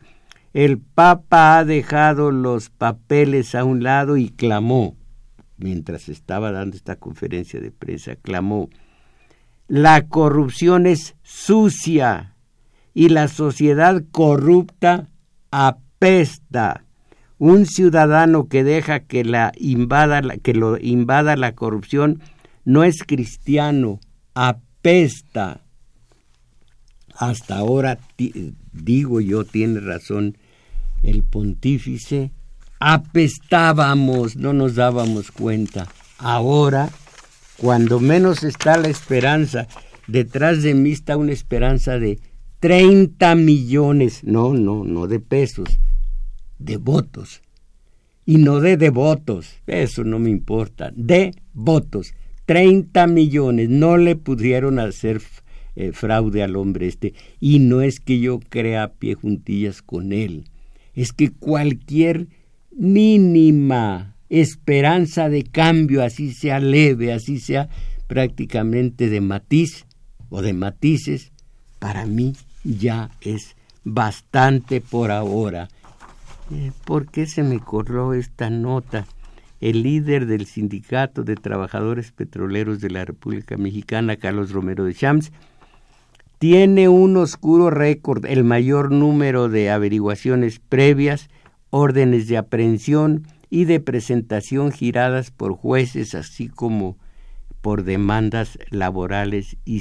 [0.52, 4.96] el Papa ha dejado los papeles a un lado y clamó,
[5.56, 8.68] mientras estaba dando esta conferencia de prensa, clamó,
[9.68, 12.36] la corrupción es sucia
[12.92, 15.08] y la sociedad corrupta
[15.50, 16.84] apesta.
[17.44, 22.20] Un ciudadano que deja que, la invada, que lo invada la corrupción
[22.64, 23.98] no es cristiano,
[24.32, 25.60] apesta.
[27.16, 27.98] Hasta ahora,
[28.72, 30.38] digo yo, tiene razón
[31.02, 32.30] el pontífice,
[32.78, 35.88] apestábamos, no nos dábamos cuenta.
[36.18, 36.90] Ahora,
[37.56, 39.66] cuando menos está la esperanza,
[40.06, 42.20] detrás de mí está una esperanza de
[42.60, 45.80] 30 millones, no, no, no de pesos,
[46.64, 47.42] de votos.
[48.24, 52.14] Y no de devotos, eso no me importa, de votos.
[52.46, 55.20] 30 millones, no le pudieron hacer
[55.74, 57.14] eh, fraude al hombre este.
[57.40, 60.44] Y no es que yo crea pie juntillas con él,
[60.94, 62.28] es que cualquier
[62.70, 67.68] mínima esperanza de cambio, así sea leve, así sea
[68.06, 69.86] prácticamente de matiz
[70.28, 71.32] o de matices,
[71.78, 75.68] para mí ya es bastante por ahora.
[76.84, 79.06] ¿Por qué se me corrió esta nota?
[79.60, 85.32] El líder del Sindicato de Trabajadores Petroleros de la República Mexicana, Carlos Romero de Champs,
[86.38, 91.30] tiene un oscuro récord, el mayor número de averiguaciones previas,
[91.70, 96.98] órdenes de aprehensión y de presentación giradas por jueces, así como
[97.60, 99.80] por demandas laborales y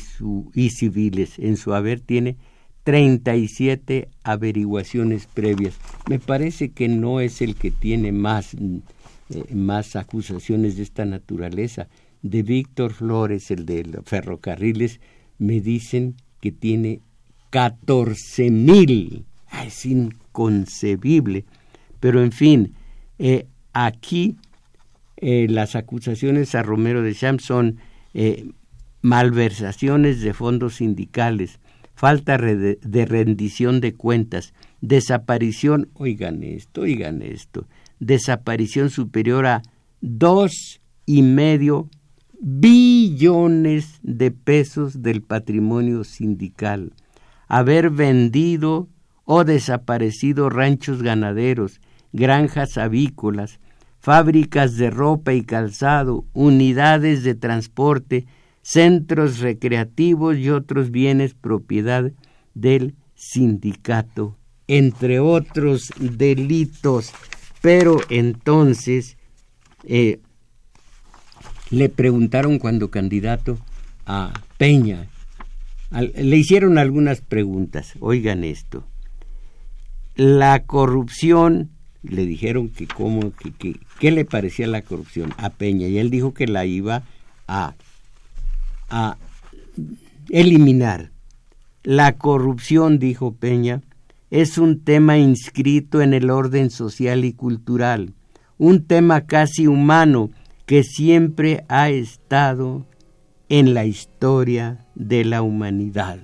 [0.70, 1.40] civiles.
[1.40, 2.38] En su haber tiene
[2.84, 5.76] 37 averiguaciones previas.
[6.10, 11.88] Me parece que no es el que tiene más, eh, más acusaciones de esta naturaleza.
[12.24, 15.00] De Víctor Flores, el de los ferrocarriles,
[15.38, 17.02] me dicen que tiene
[17.52, 19.26] 14 mil.
[19.66, 21.46] Es inconcebible.
[22.00, 22.74] Pero en fin,
[23.20, 24.38] eh, aquí
[25.18, 27.80] eh, las acusaciones a Romero de Champs son
[29.02, 31.60] malversaciones de fondos sindicales,
[32.02, 37.68] falta de rendición de cuentas, desaparición, oigan esto, oigan esto,
[38.00, 39.62] desaparición superior a
[40.02, 41.92] dos y medio
[42.40, 46.94] billones de pesos del patrimonio sindical,
[47.48, 48.90] haber vendido
[49.24, 51.82] o desaparecido ranchos ganaderos,
[52.14, 53.60] granjas avícolas,
[54.00, 58.26] fábricas de ropa y calzado, unidades de transporte,
[58.62, 62.12] centros recreativos y otros bienes propiedad
[62.54, 67.12] del sindicato, entre otros delitos.
[67.62, 69.18] Pero entonces
[69.84, 70.20] eh,
[71.70, 73.58] le preguntaron cuando candidato
[74.06, 75.08] a Peña,
[75.92, 78.86] le hicieron algunas preguntas, oigan esto,
[80.16, 81.72] la corrupción,
[82.04, 86.34] le dijeron que cómo, que, qué le parecía la corrupción a Peña, y él dijo
[86.34, 87.04] que la iba
[87.48, 87.76] a
[88.92, 89.18] a
[90.30, 91.12] eliminar.
[91.84, 93.82] La corrupción, dijo Peña,
[94.30, 98.14] es un tema inscrito en el orden social y cultural,
[98.58, 100.30] un tema casi humano
[100.66, 102.86] que siempre ha estado
[103.50, 106.20] en la historia de la humanidad.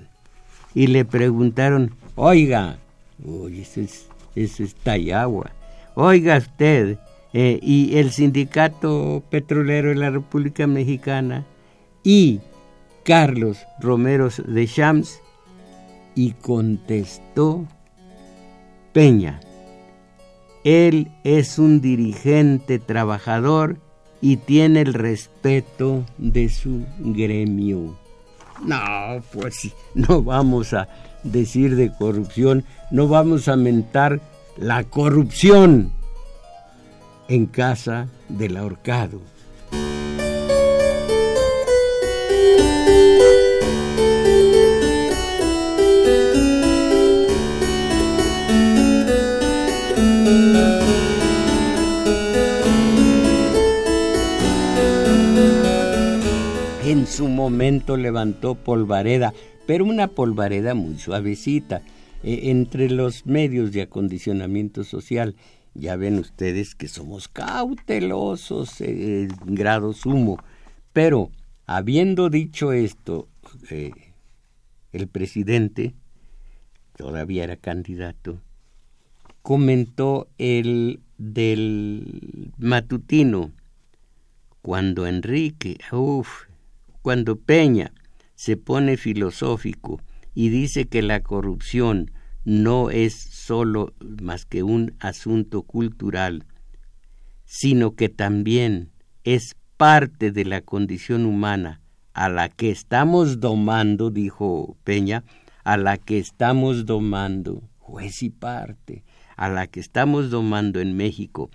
[0.74, 2.78] Y le preguntaron, oiga,
[3.22, 5.50] uy, eso es, eso es Tayagua,
[5.94, 6.98] oiga usted,
[7.34, 11.44] eh, y el sindicato petrolero de la República Mexicana,
[12.02, 12.40] y
[13.08, 15.22] Carlos Romero de Champs
[16.14, 17.66] y contestó
[18.92, 19.40] Peña.
[20.62, 23.78] Él es un dirigente trabajador
[24.20, 27.96] y tiene el respeto de su gremio.
[28.62, 30.86] No, pues no vamos a
[31.22, 34.20] decir de corrupción, no vamos a mentar
[34.58, 35.92] la corrupción
[37.28, 39.22] en casa del ahorcado.
[57.06, 59.32] Su momento levantó polvareda,
[59.66, 61.82] pero una polvareda muy suavecita.
[62.22, 65.36] E, entre los medios de acondicionamiento social,
[65.74, 70.38] ya ven ustedes que somos cautelosos en grado sumo.
[70.92, 71.30] Pero,
[71.66, 73.28] habiendo dicho esto,
[73.70, 73.92] eh,
[74.92, 75.94] el presidente,
[76.96, 78.40] todavía era candidato,
[79.42, 83.52] comentó el del matutino,
[84.62, 86.47] cuando Enrique, uff,
[87.08, 87.94] cuando Peña
[88.34, 89.98] se pone filosófico
[90.34, 92.10] y dice que la corrupción
[92.44, 96.44] no es sólo más que un asunto cultural,
[97.46, 98.90] sino que también
[99.24, 101.80] es parte de la condición humana
[102.12, 105.24] a la que estamos domando, dijo Peña,
[105.64, 109.02] a la que estamos domando, juez y parte,
[109.34, 111.48] a la que estamos domando en México,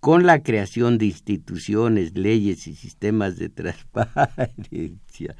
[0.00, 5.36] con la creación de instituciones, leyes y sistemas de transparencia.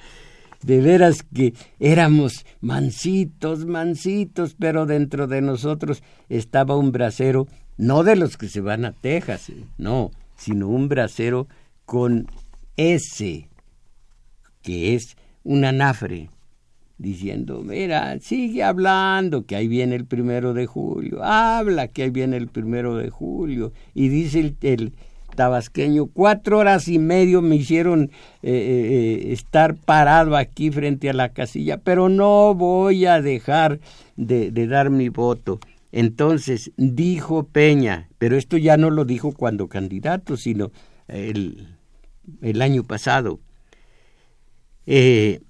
[0.63, 7.49] De veras que éramos mansitos, mansitos, pero dentro de nosotros estaba un brasero,
[7.79, 11.49] no de los que se van a Texas, no, sino un brasero
[11.87, 12.27] con
[12.77, 13.49] ese,
[14.61, 16.29] que es un anafre,
[17.01, 22.37] diciendo, mira, sigue hablando que ahí viene el primero de julio, habla que ahí viene
[22.37, 24.93] el primero de julio, y dice el,
[25.35, 28.11] tabasqueño, cuatro horas y medio me hicieron
[28.43, 33.81] eh, eh, estar parado aquí frente a la casilla, pero no voy a dejar
[34.17, 35.59] de, dar mi voto.
[35.93, 40.73] Entonces dijo Peña, pero esto ya no lo dijo cuando candidato, sino
[41.09, 41.69] el,
[42.43, 43.41] el año pasado.
[44.87, 45.41] Eh,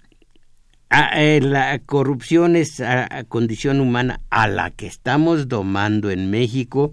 [0.91, 6.93] eh, la corrupción es a, condición humana a la que estamos domando en México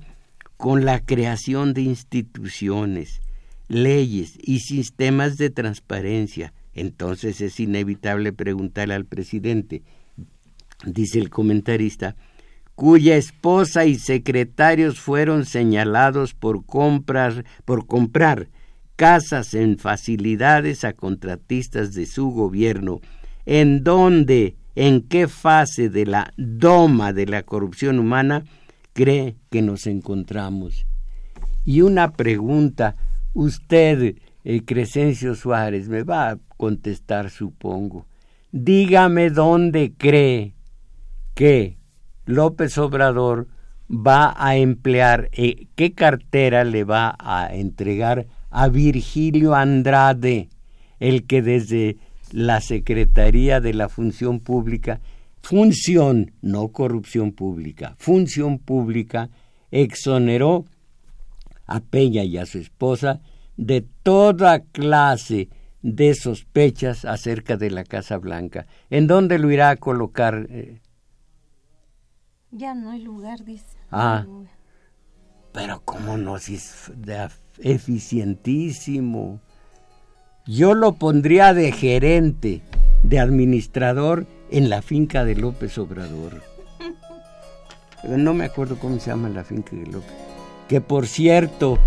[0.55, 3.21] con la creación de instituciones,
[3.67, 6.53] leyes y sistemas de transparencia.
[6.75, 9.81] Entonces es inevitable preguntarle al presidente,
[10.85, 12.15] dice el comentarista,
[12.75, 18.49] cuya esposa y secretarios fueron señalados por comprar, por comprar
[18.95, 23.01] casas en facilidades a contratistas de su gobierno
[23.47, 28.43] en dónde, en qué fase de la doma de la corrupción humana
[28.91, 30.85] cree que nos encontramos.
[31.63, 32.97] Y una pregunta,
[33.33, 38.05] usted, el Crescencio Suárez, me va a contestar, supongo.
[38.51, 40.53] Dígame dónde cree
[41.33, 41.77] que
[42.25, 43.47] López Obrador
[43.89, 50.49] va a emplear, eh, qué cartera le va a entregar a Virgilio Andrade,
[50.99, 51.97] el que desde
[52.31, 55.01] la Secretaría de la Función Pública,
[55.41, 59.29] función, no corrupción pública, función pública,
[59.71, 60.65] exoneró
[61.65, 63.21] a Peña y a su esposa
[63.55, 65.49] de toda clase
[65.81, 68.67] de sospechas acerca de la Casa Blanca.
[68.89, 70.47] ¿En dónde lo irá a colocar?
[70.49, 70.81] Eh?
[72.51, 73.77] Ya no hay lugar, dice.
[73.91, 74.25] Ah,
[75.53, 76.91] pero cómo no, si es
[77.59, 79.41] eficientísimo.
[80.47, 82.61] Yo lo pondría de gerente,
[83.03, 86.41] de administrador en la finca de López Obrador.
[88.07, 90.13] No me acuerdo cómo se llama la finca de López.
[90.69, 91.77] Que por cierto,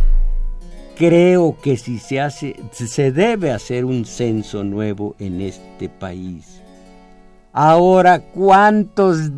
[0.94, 6.60] creo que si se hace, se debe hacer un censo nuevo en este país.
[7.54, 9.30] Ahora, ¿cuántos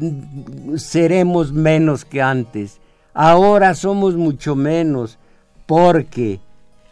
[0.76, 2.80] seremos menos que antes?
[3.14, 5.20] Ahora somos mucho menos,
[5.66, 6.40] porque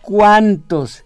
[0.00, 1.04] ¿cuántos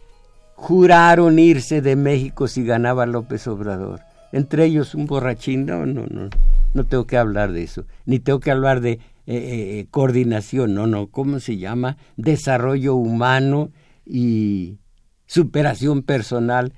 [0.54, 4.00] juraron irse de México si ganaba López Obrador.
[4.32, 6.28] Entre ellos un borrachín, no, no, no,
[6.72, 10.86] no tengo que hablar de eso, ni tengo que hablar de eh, eh, coordinación, no,
[10.86, 11.96] no, ¿cómo se llama?
[12.16, 13.70] Desarrollo humano
[14.04, 14.78] y
[15.26, 16.72] superación personal,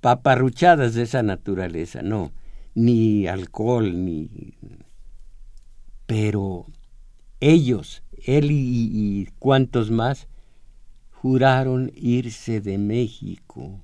[0.00, 2.32] paparruchadas de esa naturaleza, no,
[2.74, 4.54] ni alcohol, ni...
[6.06, 6.66] Pero
[7.40, 10.28] ellos, él y, y cuantos más,
[11.26, 13.80] juraron irse de México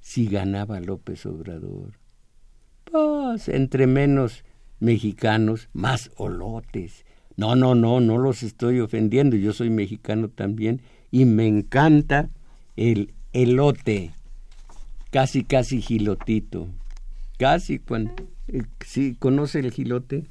[0.00, 1.92] si ganaba López Obrador.
[2.90, 4.44] Pues entre menos
[4.80, 7.04] mexicanos, más olotes.
[7.36, 10.80] No, no, no, no los estoy ofendiendo, yo soy mexicano también
[11.10, 12.30] y me encanta
[12.76, 14.12] el elote,
[15.10, 16.66] casi, casi gilotito.
[17.38, 18.14] Casi cuando...
[18.48, 20.24] Eh, ¿Sí conoce el gilote?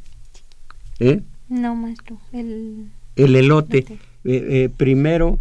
[0.98, 1.22] ¿Eh?
[1.48, 2.90] No, maestro, el...
[3.16, 3.86] El elote.
[3.88, 5.40] Eh, eh, primero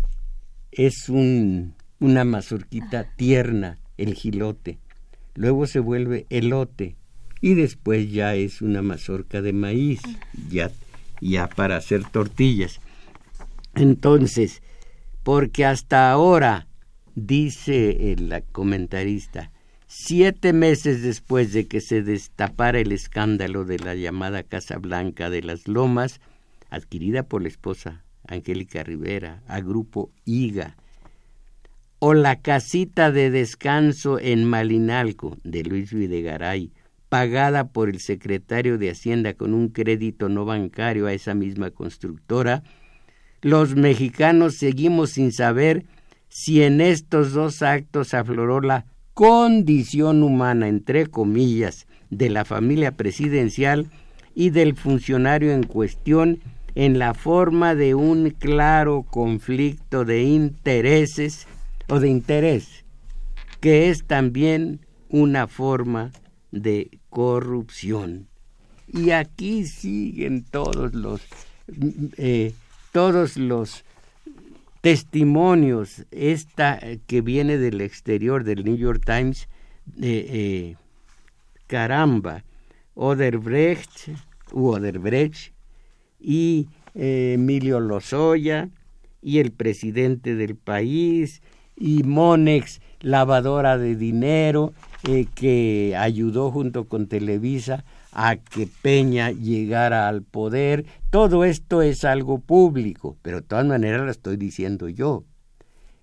[0.77, 4.79] es un, una mazorquita tierna, el gilote.
[5.35, 6.97] Luego se vuelve elote
[7.41, 10.01] y después ya es una mazorca de maíz,
[10.51, 10.71] ya,
[11.21, 12.81] ya para hacer tortillas.
[13.75, 14.63] Entonces,
[15.23, 16.69] porque hasta ahora,
[17.15, 19.51] dice el comentarista,
[19.87, 25.43] siete meses después de que se destapara el escándalo de la llamada Casa Blanca de
[25.43, 26.21] las Lomas,
[26.71, 30.77] adquirida por la esposa Angélica Rivera a Grupo IGA,
[31.99, 36.71] o la casita de descanso en Malinalco de Luis Videgaray,
[37.09, 42.63] pagada por el secretario de Hacienda con un crédito no bancario a esa misma constructora,
[43.41, 45.85] los mexicanos seguimos sin saber
[46.29, 53.87] si en estos dos actos afloró la condición humana, entre comillas, de la familia presidencial
[54.35, 56.41] y del funcionario en cuestión
[56.75, 61.47] en la forma de un claro conflicto de intereses
[61.89, 62.85] o de interés,
[63.61, 66.11] que es también una forma
[66.51, 68.27] de corrupción.
[68.89, 71.21] Y aquí siguen todos los,
[72.17, 72.53] eh,
[72.93, 73.85] todos los
[74.81, 79.49] testimonios, esta eh, que viene del exterior del New York Times,
[80.01, 80.75] eh,
[81.67, 82.45] caramba,
[82.95, 84.09] Oderbrecht,
[84.53, 85.54] u Oderbrecht
[86.19, 88.69] y eh, Emilio Lozoya
[89.23, 91.43] y el presidente del país
[91.77, 94.73] y Monex, lavadora de dinero,
[95.35, 100.87] que ayudó junto con Televisa a que Peña llegara al poder.
[101.11, 105.25] Todo esto es algo público, pero de todas maneras lo estoy diciendo yo.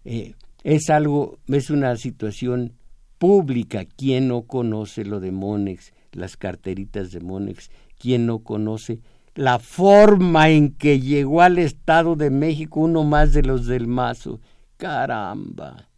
[0.06, 0.34] Eh,
[0.64, 2.74] es algo, es una situación
[3.18, 3.86] pública.
[3.86, 7.72] ¿Quién no conoce lo de Monex, las carteritas de Monex?
[7.98, 9.00] ¿Quién no conoce
[9.36, 14.40] la forma en que llegó al Estado de México uno más de los del Mazo?
[14.78, 15.90] Caramba,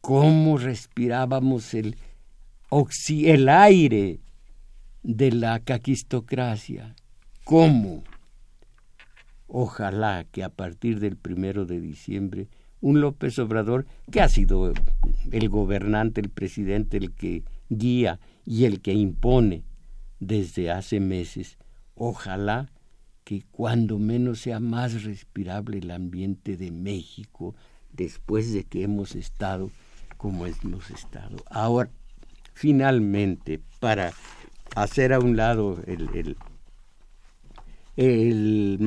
[0.00, 1.96] cómo respirábamos el,
[3.08, 4.20] el aire
[5.02, 6.94] de la caquistocracia.
[7.44, 8.04] ¿Cómo?
[9.46, 12.48] Ojalá que a partir del primero de diciembre
[12.80, 14.72] un López Obrador, que ha sido
[15.32, 19.64] el gobernante, el presidente, el que guía y el que impone
[20.20, 21.58] desde hace meses,
[21.98, 22.70] ojalá
[23.24, 27.54] que cuando menos sea más respirable el ambiente de México
[27.92, 29.70] después de que hemos estado
[30.16, 31.36] como hemos estado.
[31.50, 31.90] Ahora,
[32.54, 34.12] finalmente, para
[34.74, 36.36] hacer a un lado el,
[37.96, 38.78] el,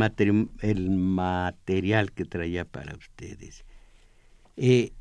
[0.92, 3.66] material que traía para ustedes.
[4.58, 4.92] Eh,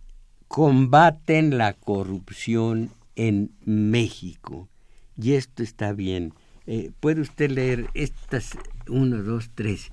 [0.49, 4.69] combaten la corrupción en México.
[5.17, 6.33] Y esto está bien.
[6.73, 8.57] Eh, ¿Puede usted leer estas
[8.87, 9.91] uno, dos, tres?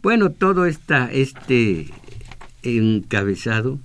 [0.00, 1.88] Bueno, todo está este
[2.62, 3.80] encabezado.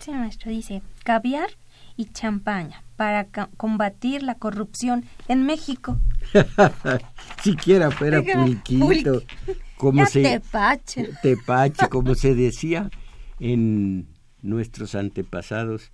[0.00, 1.48] Sí, maestro, dice, caviar
[1.96, 5.98] y champaña para combatir la corrupción en México.
[7.42, 9.22] Siquiera fuera pulquito,
[9.78, 11.08] como se tepache.
[11.22, 12.90] tepache, como se decía
[13.40, 14.08] en
[14.42, 15.90] nuestros antepasados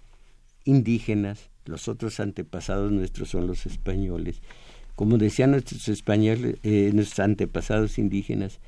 [0.64, 4.40] indígenas, los otros antepasados nuestros son los españoles.
[4.96, 8.60] Como decían nuestros españoles, eh, nuestros antepasados indígenas,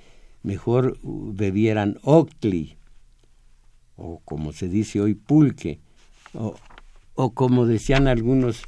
[0.42, 2.76] mejor bebieran octli,
[3.96, 5.78] o como se dice hoy, pulque,
[6.34, 6.54] o,
[7.14, 8.62] o como decían algunos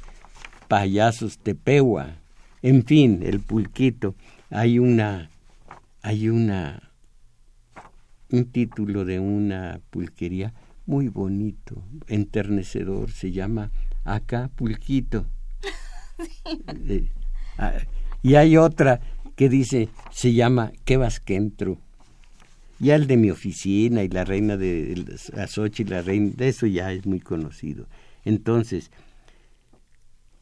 [0.67, 2.15] payasos, tepewa,
[2.61, 4.15] en fin, el pulquito.
[4.49, 5.29] Hay una,
[6.01, 6.91] hay una,
[8.31, 10.53] un título de una pulquería
[10.85, 13.71] muy bonito, enternecedor, se llama
[14.05, 15.25] Acá Pulquito.
[17.57, 17.71] Ah,
[18.21, 18.99] y hay otra
[19.37, 21.77] que dice, se llama ¿Qué vas que entro?
[22.79, 25.05] Ya el de mi oficina y la reina de
[25.37, 27.87] Azochi, la reina, de eso ya es muy conocido.
[28.25, 28.91] Entonces,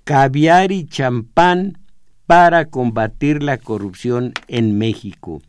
[0.03, 1.77] caviar y champán
[2.25, 5.41] para combatir la corrupción en México.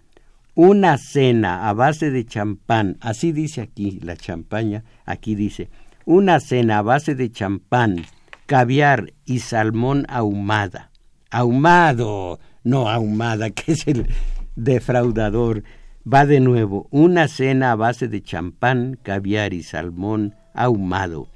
[0.55, 5.69] Una cena a base de champán, así dice aquí la champaña, aquí dice,
[6.05, 8.05] una cena a base de champán,
[8.47, 10.91] caviar y salmón ahumada.
[11.31, 14.09] Ahumado, no ahumada, que es el
[14.57, 15.65] defraudador.
[16.07, 21.29] Va de nuevo, una cena a base de champán, caviar y salmón ahumado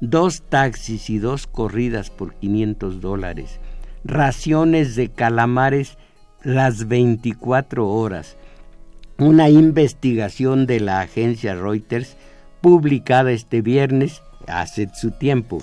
[0.00, 3.60] dos taxis y dos corridas por 500 dólares,
[4.04, 5.96] raciones de calamares
[6.42, 8.36] las 24 horas,
[9.18, 12.16] una investigación de la agencia Reuters
[12.66, 15.62] publicada este viernes, hace su tiempo,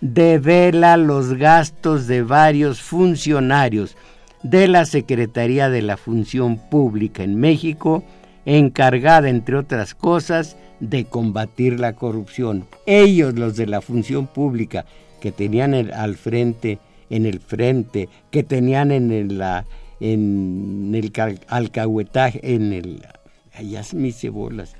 [0.00, 3.98] devela los gastos de varios funcionarios
[4.42, 8.02] de la Secretaría de la Función Pública en México,
[8.46, 12.64] encargada, entre otras cosas, de combatir la corrupción.
[12.86, 14.86] Ellos, los de la función pública,
[15.20, 16.78] que tenían al frente,
[17.10, 19.66] en el frente, que tenían en el, la,
[20.00, 21.12] en el
[21.48, 23.06] alcahuetaje, en el...
[23.52, 24.77] Allá me hice bolas.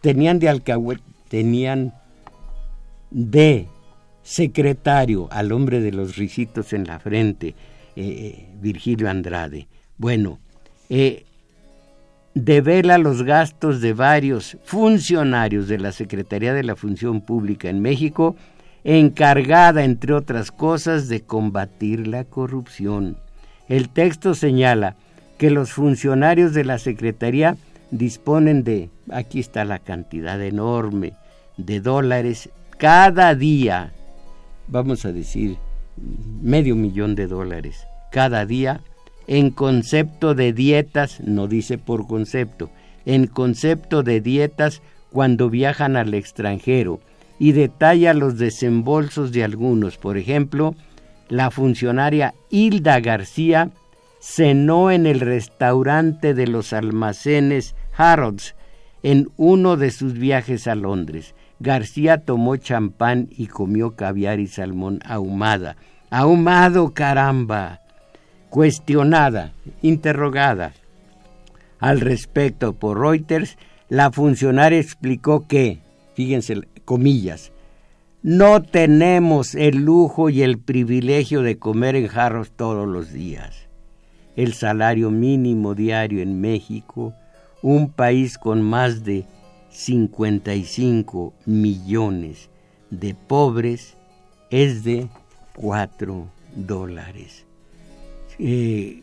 [0.00, 1.94] Tenían de alcahuet, tenían
[3.10, 3.68] de
[4.22, 7.54] secretario al hombre de los risitos en la frente, eh,
[7.96, 9.68] eh, Virgilio Andrade.
[9.98, 10.40] Bueno,
[10.88, 11.24] eh,
[12.34, 18.34] devela los gastos de varios funcionarios de la Secretaría de la Función Pública en México,
[18.82, 23.16] encargada, entre otras cosas, de combatir la corrupción.
[23.68, 24.96] El texto señala
[25.38, 27.56] que los funcionarios de la Secretaría
[27.98, 31.12] disponen de, aquí está la cantidad enorme
[31.56, 33.92] de dólares cada día,
[34.66, 35.56] vamos a decir,
[36.42, 38.80] medio millón de dólares cada día
[39.28, 42.68] en concepto de dietas, no dice por concepto,
[43.06, 44.82] en concepto de dietas
[45.12, 47.00] cuando viajan al extranjero
[47.38, 49.98] y detalla los desembolsos de algunos.
[49.98, 50.74] Por ejemplo,
[51.28, 53.70] la funcionaria Hilda García
[54.20, 58.54] cenó en el restaurante de los almacenes Harrods
[59.02, 61.34] en uno de sus viajes a Londres.
[61.60, 65.76] García tomó champán y comió caviar y salmón ahumada.
[66.10, 67.80] Ahumado, caramba
[68.54, 70.74] cuestionada, interrogada
[71.80, 75.80] al respecto por Reuters, la funcionaria explicó que,
[76.14, 77.50] fíjense, comillas,
[78.22, 83.68] no tenemos el lujo y el privilegio de comer en jarros todos los días.
[84.36, 87.12] El salario mínimo diario en México,
[87.64, 89.24] un país con más de
[89.70, 92.50] 55 millones
[92.90, 93.96] de pobres,
[94.50, 95.08] es de
[95.56, 97.46] 4 dólares.
[98.38, 99.02] Eh,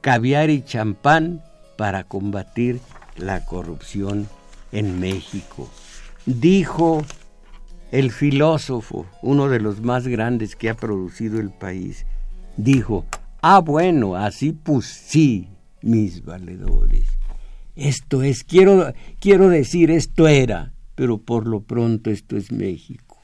[0.00, 1.42] caviar y champán
[1.76, 2.78] para combatir
[3.16, 4.28] la corrupción
[4.70, 5.68] en México.
[6.24, 7.04] Dijo
[7.90, 12.06] el filósofo, uno de los más grandes que ha producido el país,
[12.56, 13.04] dijo,
[13.42, 15.48] ah bueno, así pues sí,
[15.82, 17.15] mis valedores.
[17.76, 23.18] Esto es, quiero, quiero decir, esto era, pero por lo pronto esto es México.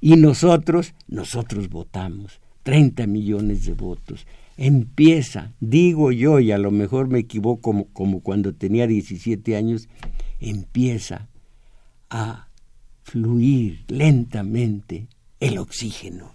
[0.00, 2.40] Y nosotros, nosotros votamos.
[2.66, 4.26] 30 millones de votos.
[4.56, 9.88] Empieza, digo yo, y a lo mejor me equivoco como, como cuando tenía 17 años,
[10.40, 11.28] empieza
[12.10, 12.48] a
[13.04, 15.06] fluir lentamente
[15.38, 16.32] el oxígeno.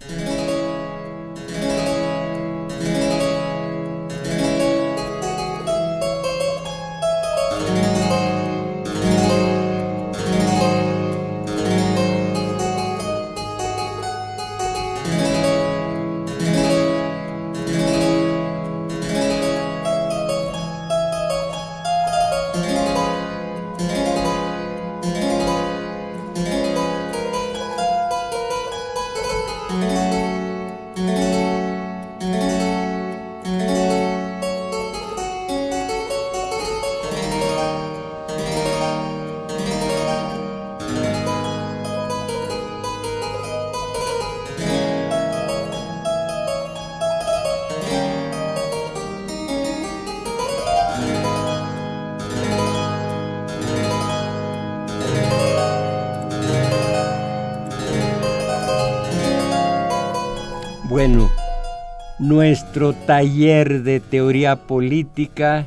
[62.22, 65.66] Nuestro taller de teoría política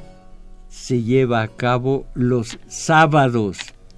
[0.70, 3.58] se lleva a cabo los sábados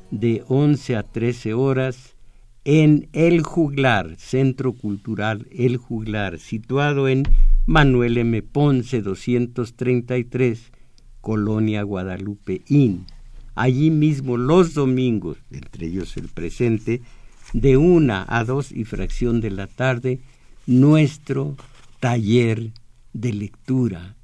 [0.09, 2.15] de 11 a 13 horas
[2.65, 7.25] en El Juglar, Centro Cultural El Juglar, situado en
[7.67, 8.41] Manuel M.
[8.41, 10.71] Ponce 233,
[11.21, 13.05] Colonia Guadalupe Inn.
[13.53, 17.03] Allí mismo los domingos, entre ellos el presente,
[17.53, 20.21] de una a dos y fracción de la tarde,
[20.65, 21.55] nuestro
[21.99, 22.71] taller
[23.13, 24.15] de lectura.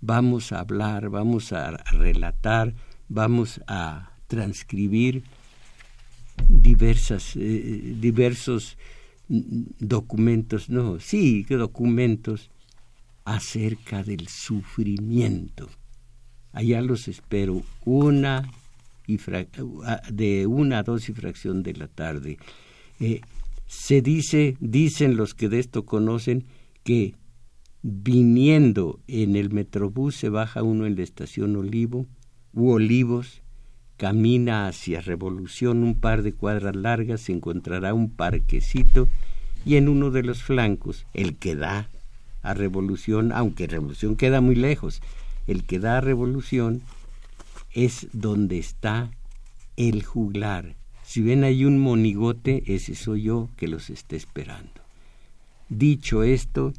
[0.00, 2.74] Vamos a hablar, vamos a relatar,
[3.08, 5.22] vamos a transcribir
[6.48, 8.76] diversas, eh, diversos
[9.28, 12.50] documentos, no, sí, documentos
[13.24, 15.70] acerca del sufrimiento.
[16.52, 18.50] Allá los espero, una
[19.06, 19.18] y
[20.10, 22.38] de una a dos y fracción de la tarde.
[23.00, 23.20] Eh,
[23.66, 26.44] se dice, dicen los que de esto conocen,
[26.84, 27.14] que
[27.82, 32.06] viniendo en el metrobús se baja uno en la estación Olivo
[32.52, 33.42] u Olivos,
[33.96, 39.08] camina hacia Revolución un par de cuadras largas, se encontrará un parquecito
[39.64, 41.88] y en uno de los flancos, el que da
[42.42, 45.00] a Revolución, aunque Revolución queda muy lejos,
[45.46, 46.82] el que da a Revolución
[47.72, 49.10] es donde está
[49.76, 50.76] el juglar.
[51.04, 54.70] Si ven ahí un monigote, ese soy yo que los está esperando.
[55.68, 56.72] Dicho esto,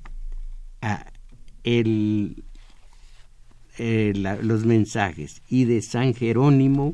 [1.64, 2.44] el,
[3.78, 6.94] eh, los mensajes y de San Jerónimo,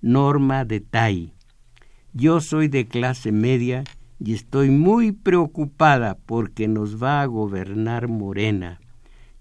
[0.00, 1.32] Norma de Tai.
[2.12, 3.84] Yo soy de clase media
[4.20, 8.80] y estoy muy preocupada porque nos va a gobernar Morena.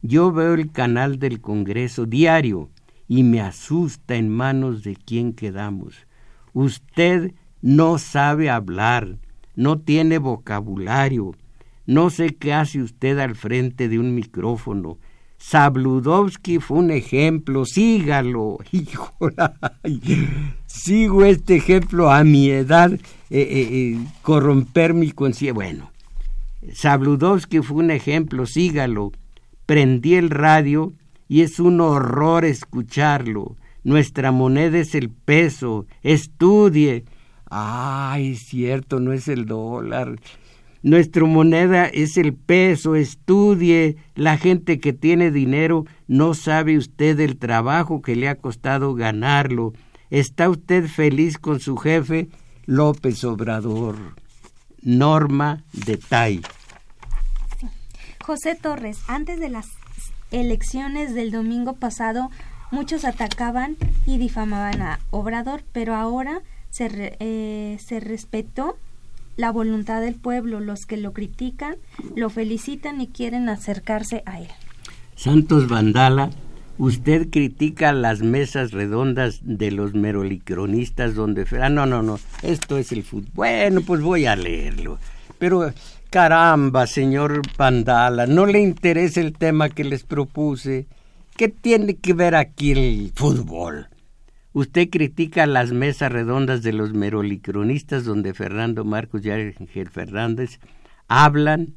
[0.01, 2.69] Yo veo el canal del Congreso diario
[3.07, 5.95] y me asusta en manos de quién quedamos.
[6.53, 9.19] Usted no sabe hablar,
[9.55, 11.35] no tiene vocabulario,
[11.85, 14.97] no sé qué hace usted al frente de un micrófono.
[15.37, 18.59] Sabludowski fue un ejemplo, sígalo.
[18.71, 19.35] Híjole,
[20.65, 25.53] sigo este ejemplo a mi edad, eh, eh, eh, corromper mi conciencia.
[25.53, 25.91] Bueno,
[26.71, 29.11] Sabludowski fue un ejemplo, sígalo.
[29.65, 30.93] Prendí el radio
[31.27, 33.57] y es un horror escucharlo.
[33.83, 35.87] Nuestra moneda es el peso.
[36.03, 37.03] Estudie.
[37.49, 40.15] Ay, cierto, no es el dólar.
[40.83, 43.95] Nuestra moneda es el peso, estudie.
[44.15, 49.71] La gente que tiene dinero no sabe usted el trabajo que le ha costado ganarlo.
[50.09, 52.27] ¿Está usted feliz con su jefe?
[52.65, 53.95] López Obrador.
[54.81, 56.41] Norma de Tai.
[58.21, 59.67] José Torres, antes de las
[60.31, 62.29] elecciones del domingo pasado,
[62.71, 68.75] muchos atacaban y difamaban a Obrador, pero ahora se, eh, se respetó
[69.37, 70.59] la voluntad del pueblo.
[70.59, 71.75] Los que lo critican
[72.15, 74.47] lo felicitan y quieren acercarse a él.
[75.15, 76.31] Santos Vandala,
[76.77, 81.45] usted critica las mesas redondas de los merolicronistas donde...
[81.61, 83.31] Ah, no, no, no, esto es el fútbol.
[83.33, 84.97] Bueno, pues voy a leerlo.
[85.37, 85.71] Pero
[86.09, 90.87] caramba, señor Vandala, ¿no le interesa el tema que les propuse?
[91.35, 93.87] ¿Qué tiene que ver aquí el fútbol?
[94.53, 100.59] Usted critica las mesas redondas de los merolicronistas donde Fernando Marcos y Ángel Fernández
[101.07, 101.73] hablan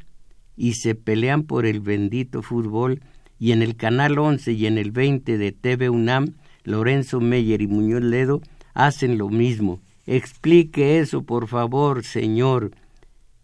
[0.59, 3.01] y se pelean por el bendito fútbol
[3.39, 7.67] y en el canal 11 y en el 20 de TV UNAM, Lorenzo Meyer y
[7.67, 8.43] Muñoz Ledo
[8.75, 9.81] hacen lo mismo.
[10.07, 12.73] Explique eso, por favor, señor.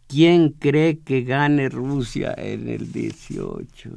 [0.09, 3.91] ¿Quién cree que gane Rusia en el 18?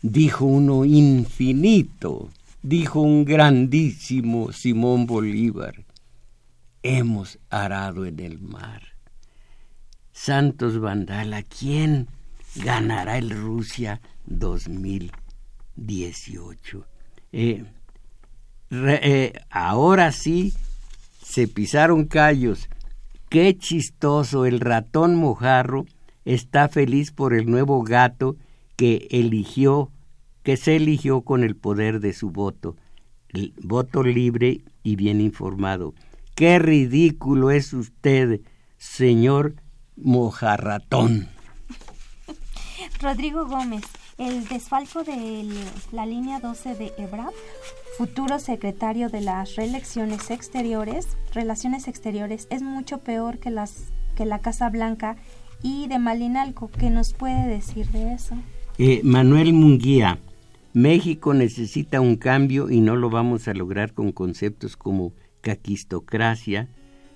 [0.00, 2.30] Dijo uno infinito
[2.66, 5.84] dijo un grandísimo Simón Bolívar,
[6.82, 8.82] hemos arado en el mar.
[10.10, 12.08] Santos Vandala, ¿quién
[12.56, 16.84] ganará el Rusia 2018?
[17.30, 17.64] Eh,
[18.72, 20.52] eh, ahora sí
[21.22, 22.68] se pisaron callos.
[23.28, 25.86] Qué chistoso, el ratón mojarro
[26.24, 28.34] está feliz por el nuevo gato
[28.74, 29.92] que eligió
[30.46, 32.76] que se eligió con el poder de su voto,
[33.30, 35.92] el voto libre y bien informado.
[36.36, 38.42] Qué ridículo es usted,
[38.78, 39.56] señor
[39.96, 41.28] mojarratón.
[43.00, 43.82] Rodrigo Gómez,
[44.18, 45.50] el desfalco de
[45.90, 47.34] la línea 12 de EBRAP,
[47.98, 54.38] futuro secretario de las reelecciones exteriores, relaciones exteriores, es mucho peor que las que la
[54.38, 55.16] Casa Blanca
[55.60, 56.70] y de Malinalco.
[56.70, 58.36] ¿Qué nos puede decir de eso?
[58.78, 60.20] Eh, Manuel Munguía,
[60.76, 66.68] México necesita un cambio y no lo vamos a lograr con conceptos como caquistocracia.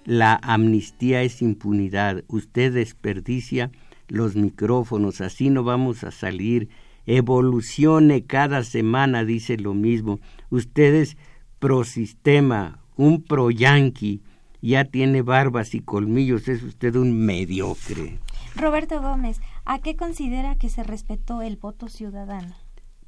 [0.06, 2.24] La amnistía es impunidad.
[2.26, 3.70] Usted desperdicia
[4.08, 6.70] los micrófonos, así no vamos a salir.
[7.04, 10.20] Evolucione cada semana, dice lo mismo.
[10.48, 11.18] Usted es
[11.58, 14.22] prosistema, un pro-yanqui,
[14.62, 18.20] ya tiene barbas y colmillos, es usted un mediocre.
[18.56, 22.54] Roberto Gómez, ¿a qué considera que se respetó el voto ciudadano?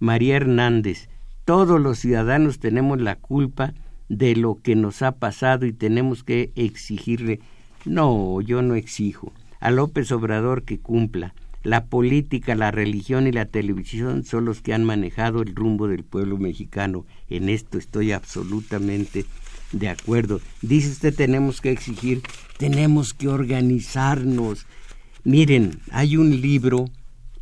[0.03, 1.09] María Hernández,
[1.44, 3.72] todos los ciudadanos tenemos la culpa
[4.09, 7.38] de lo que nos ha pasado y tenemos que exigirle.
[7.84, 9.32] No, yo no exijo.
[9.61, 11.34] A López Obrador que cumpla.
[11.62, 16.03] La política, la religión y la televisión son los que han manejado el rumbo del
[16.03, 17.07] pueblo mexicano.
[17.30, 19.24] En esto estoy absolutamente
[19.70, 20.40] de acuerdo.
[20.62, 22.22] Dice usted tenemos que exigir,
[22.59, 24.66] tenemos que organizarnos.
[25.22, 26.86] Miren, hay un libro,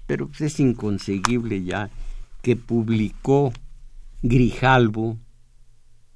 [0.06, 1.88] pero es inconseguible ya,
[2.42, 3.52] que publicó
[4.22, 5.18] Grijalvo,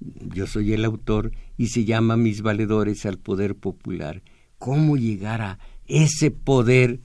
[0.01, 4.23] yo soy el autor, y se llama Mis valedores al poder popular.
[4.59, 7.01] ¿Cómo llegar a ese poder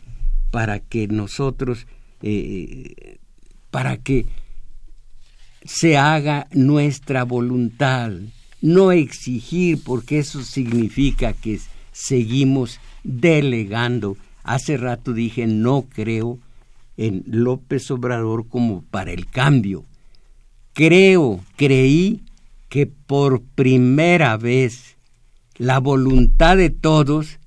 [0.51, 1.87] para que nosotros,
[2.21, 3.17] eh,
[3.69, 4.25] para que
[5.63, 8.11] se haga nuestra voluntad?
[8.61, 11.59] No exigir, porque eso significa que
[11.91, 14.17] seguimos delegando.
[14.43, 16.39] Hace rato dije, no creo
[16.99, 19.85] en López Obrador como para el cambio.
[20.73, 22.23] Creo, creí
[22.67, 24.97] que por primera vez
[25.57, 27.39] la voluntad de todos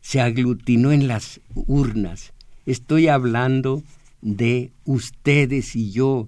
[0.00, 2.32] se aglutinó en las urnas.
[2.64, 3.82] Estoy hablando
[4.22, 6.26] de ustedes y yo.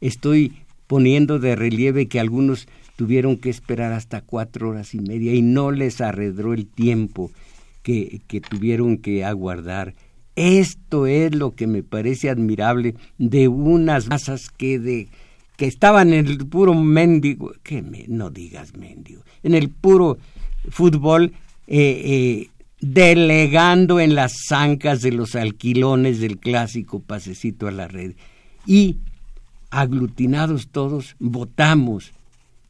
[0.00, 0.52] Estoy
[0.86, 5.72] poniendo de relieve que algunos tuvieron que esperar hasta cuatro horas y media y no
[5.72, 7.32] les arredró el tiempo.
[7.82, 9.94] que, que tuvieron que aguardar.
[10.34, 15.08] Esto es lo que me parece admirable de unas masas que de
[15.56, 20.18] que estaban en el puro mendigo, que no digas mendigo, en el puro
[20.70, 21.32] fútbol,
[21.66, 28.14] eh, eh, delegando en las zancas de los alquilones del clásico pasecito a la red.
[28.66, 28.98] Y
[29.70, 32.12] aglutinados todos, votamos.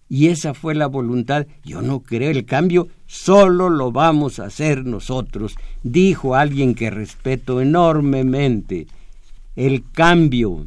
[0.08, 1.46] Y esa fue la voluntad.
[1.64, 7.60] Yo no creo el cambio, solo lo vamos a hacer nosotros, dijo alguien que respeto
[7.60, 8.86] enormemente.
[9.54, 10.66] El cambio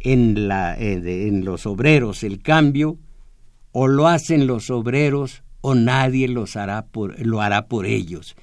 [0.00, 2.96] en, eh, los obreros, el cambio,
[3.72, 8.36] o lo hacen los obreros o nadie lo hará por ellos.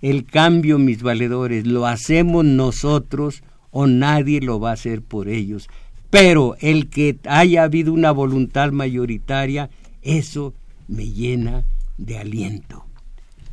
[0.00, 3.42] El cambio, mis valedores, lo hacemos nosotros
[3.72, 5.68] o nadie lo va a hacer por ellos.
[6.08, 9.70] Pero el que haya habido una voluntad mayoritaria,
[10.02, 10.54] eso
[10.86, 11.64] me llena
[12.00, 12.86] de aliento.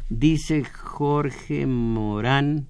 [0.10, 2.68] Dice Jorge Morán,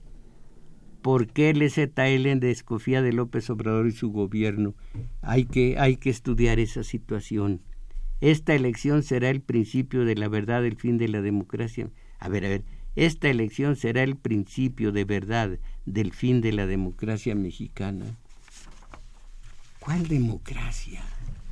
[1.03, 4.73] ¿por qué el ZL desconfía de López Obrador y su gobierno?
[5.21, 7.61] Hay que, hay que estudiar esa situación.
[8.21, 11.91] Esta elección será el principio de la verdad, el fin de la democracia.
[12.17, 12.63] A ver, a ver,
[12.95, 18.17] esta elección será el principio de verdad del fin de la democracia mexicana.
[19.80, 21.03] ¿Cuál democracia?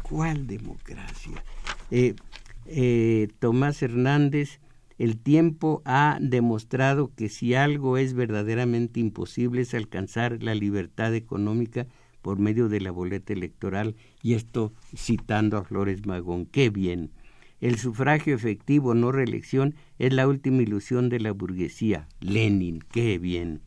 [0.02, 1.44] ¿Cuál democracia?
[1.92, 2.16] Eh,
[2.66, 4.60] eh, Tomás Hernández,
[4.98, 11.88] el tiempo ha demostrado que si algo es verdaderamente imposible es alcanzar la libertad económica
[12.22, 16.48] por medio de la boleta electoral, y esto citando a Flores Magón.
[16.48, 17.12] ¡Qué bien!
[17.62, 22.08] El sufragio efectivo, no reelección, es la última ilusión de la burguesía.
[22.20, 23.62] Lenin, qué bien.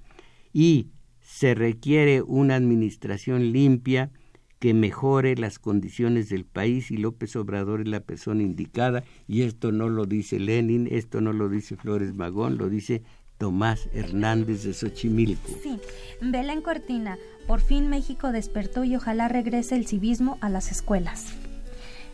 [0.52, 0.88] Y
[1.20, 4.10] se requiere una administración limpia
[4.58, 9.72] que mejore las condiciones del país y López Obrador es la persona indicada y esto
[9.72, 13.02] no lo dice Lenin, esto no lo dice Flores Magón, lo dice
[13.38, 15.48] Tomás Hernández de Xochimilco.
[15.62, 15.78] Sí,
[16.20, 21.34] Belén Cortina, por fin México despertó y ojalá regrese el civismo a las escuelas.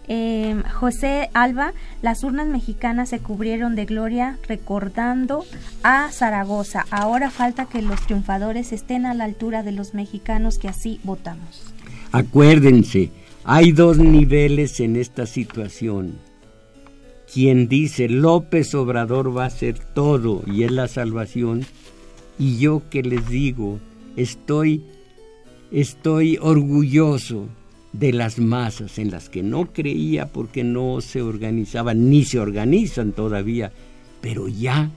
[0.06, 1.72] Em, José Alba,
[2.02, 5.46] las urnas mexicanas se cubrieron de gloria recordando
[5.82, 6.84] a Zaragoza.
[6.90, 11.73] Ahora falta que los triunfadores estén a la altura de los mexicanos que así votamos.
[12.14, 13.10] Acuérdense,
[13.42, 16.12] hay dos niveles en esta situación.
[17.26, 21.66] Quien dice López Obrador va a ser todo y es la salvación,
[22.38, 23.80] y yo que les digo,
[24.14, 24.84] estoy,
[25.72, 27.48] estoy orgulloso
[27.92, 33.10] de las masas en las que no creía porque no se organizaban, ni se organizan
[33.10, 33.72] todavía,
[34.20, 34.92] pero ya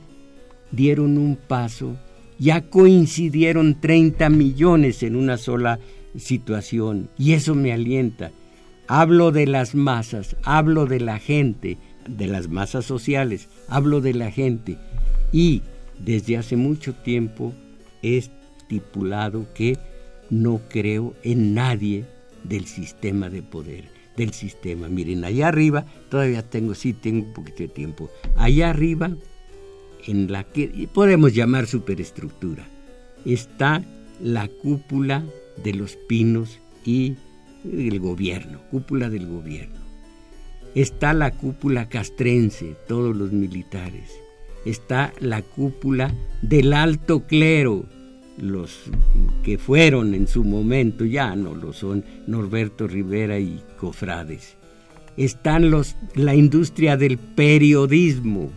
[0.72, 1.97] dieron un paso,
[2.38, 5.80] ya coincidieron 30 millones en una sola
[6.18, 8.32] situación, y eso me alienta.
[8.88, 14.32] Hablo de las masas, hablo de la gente, de las masas sociales, hablo de la
[14.32, 14.78] gente.
[15.32, 15.61] Y
[15.99, 17.53] desde hace mucho tiempo
[18.01, 19.78] he estipulado que
[20.30, 22.05] no creo en nadie
[22.43, 24.88] del sistema de poder, del sistema.
[24.88, 28.09] Miren, allá arriba, todavía tengo, sí, tengo un poquito de tiempo.
[28.36, 29.11] Allá arriba,
[30.05, 32.65] en la que podemos llamar superestructura,
[33.26, 33.84] está
[34.22, 35.26] la cúpula
[35.64, 37.16] de los pinos y
[37.64, 39.78] el gobierno, cúpula del gobierno.
[40.76, 44.12] Está la cúpula castrense, todos los militares,
[44.66, 47.86] está la cúpula del alto clero,
[48.38, 48.84] los
[49.43, 54.58] que fueron en su momento, ya no lo son, Norberto Rivera y Cofrades.
[55.16, 58.51] Están los, la industria del periodismo,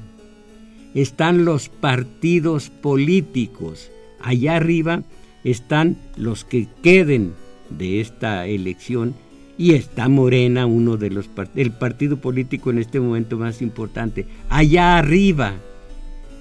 [0.94, 3.90] están los partidos políticos,
[4.20, 5.05] allá arriba
[5.45, 7.34] están los que queden
[7.70, 9.14] de esta elección
[9.61, 14.97] y está Morena, uno de los el partido político en este momento más importante, allá
[14.97, 15.55] arriba.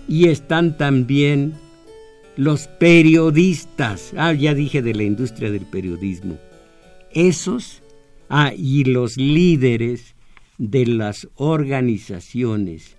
[0.08, 1.54] Y están también
[2.38, 6.38] los periodistas, ah, ya dije de la industria del periodismo.
[7.12, 7.84] Esos,
[8.30, 10.16] ah, y los líderes
[10.58, 12.96] de las organizaciones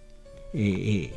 [0.53, 1.12] eh, eh,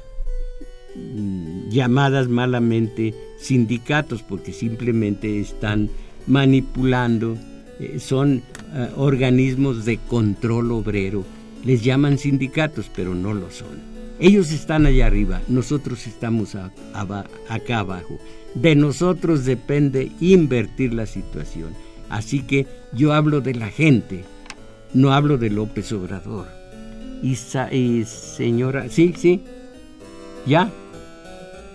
[1.70, 5.90] llamadas malamente sindicatos, porque simplemente están
[6.28, 7.38] manipulando
[7.80, 11.24] eh, son eh, organismos de control obrero.
[11.66, 13.94] Les llaman sindicatos, pero no lo son.
[14.20, 18.20] Ellos están allá arriba, nosotros estamos acá abajo.
[18.54, 21.74] De nosotros depende invertir la situación.
[22.10, 24.24] Así que yo hablo de la gente,
[24.94, 26.48] no hablo de López Obrador.
[27.24, 27.38] Y,
[27.76, 29.42] y señora, sí, sí,
[30.46, 30.72] ya.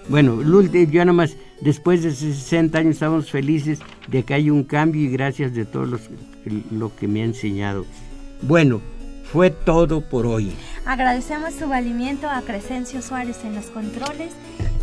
[0.08, 5.02] Bueno, yo nada más Después de 60 años estamos felices de que hay un cambio
[5.02, 5.98] y gracias de todo
[6.70, 7.84] lo que me ha enseñado.
[8.42, 8.80] Bueno,
[9.32, 10.52] fue todo por hoy.
[10.86, 14.32] Agradecemos su valimiento a Crescencio Suárez en los controles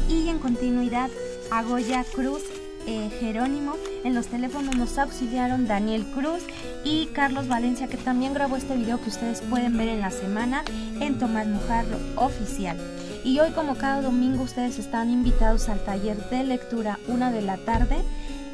[0.10, 1.10] y en continuidad
[1.50, 2.44] a Goya Cruz
[2.88, 3.76] eh, Jerónimo.
[4.04, 6.44] En los teléfonos nos auxiliaron Daniel Cruz
[6.84, 10.64] y Carlos Valencia, que también grabó este video que ustedes pueden ver en la semana
[11.00, 12.78] en Tomás Mojarro Oficial.
[13.26, 17.58] Y hoy, como cada domingo, ustedes están invitados al taller de lectura una de la
[17.58, 17.98] tarde.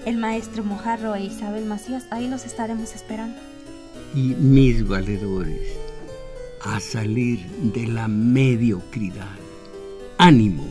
[0.06, 3.36] El maestro Mojarro e Isabel Macías, ahí los estaremos esperando.
[4.16, 5.78] Y mis valedores,
[6.62, 9.36] a salir de la mediocridad.
[10.18, 10.64] ánimo.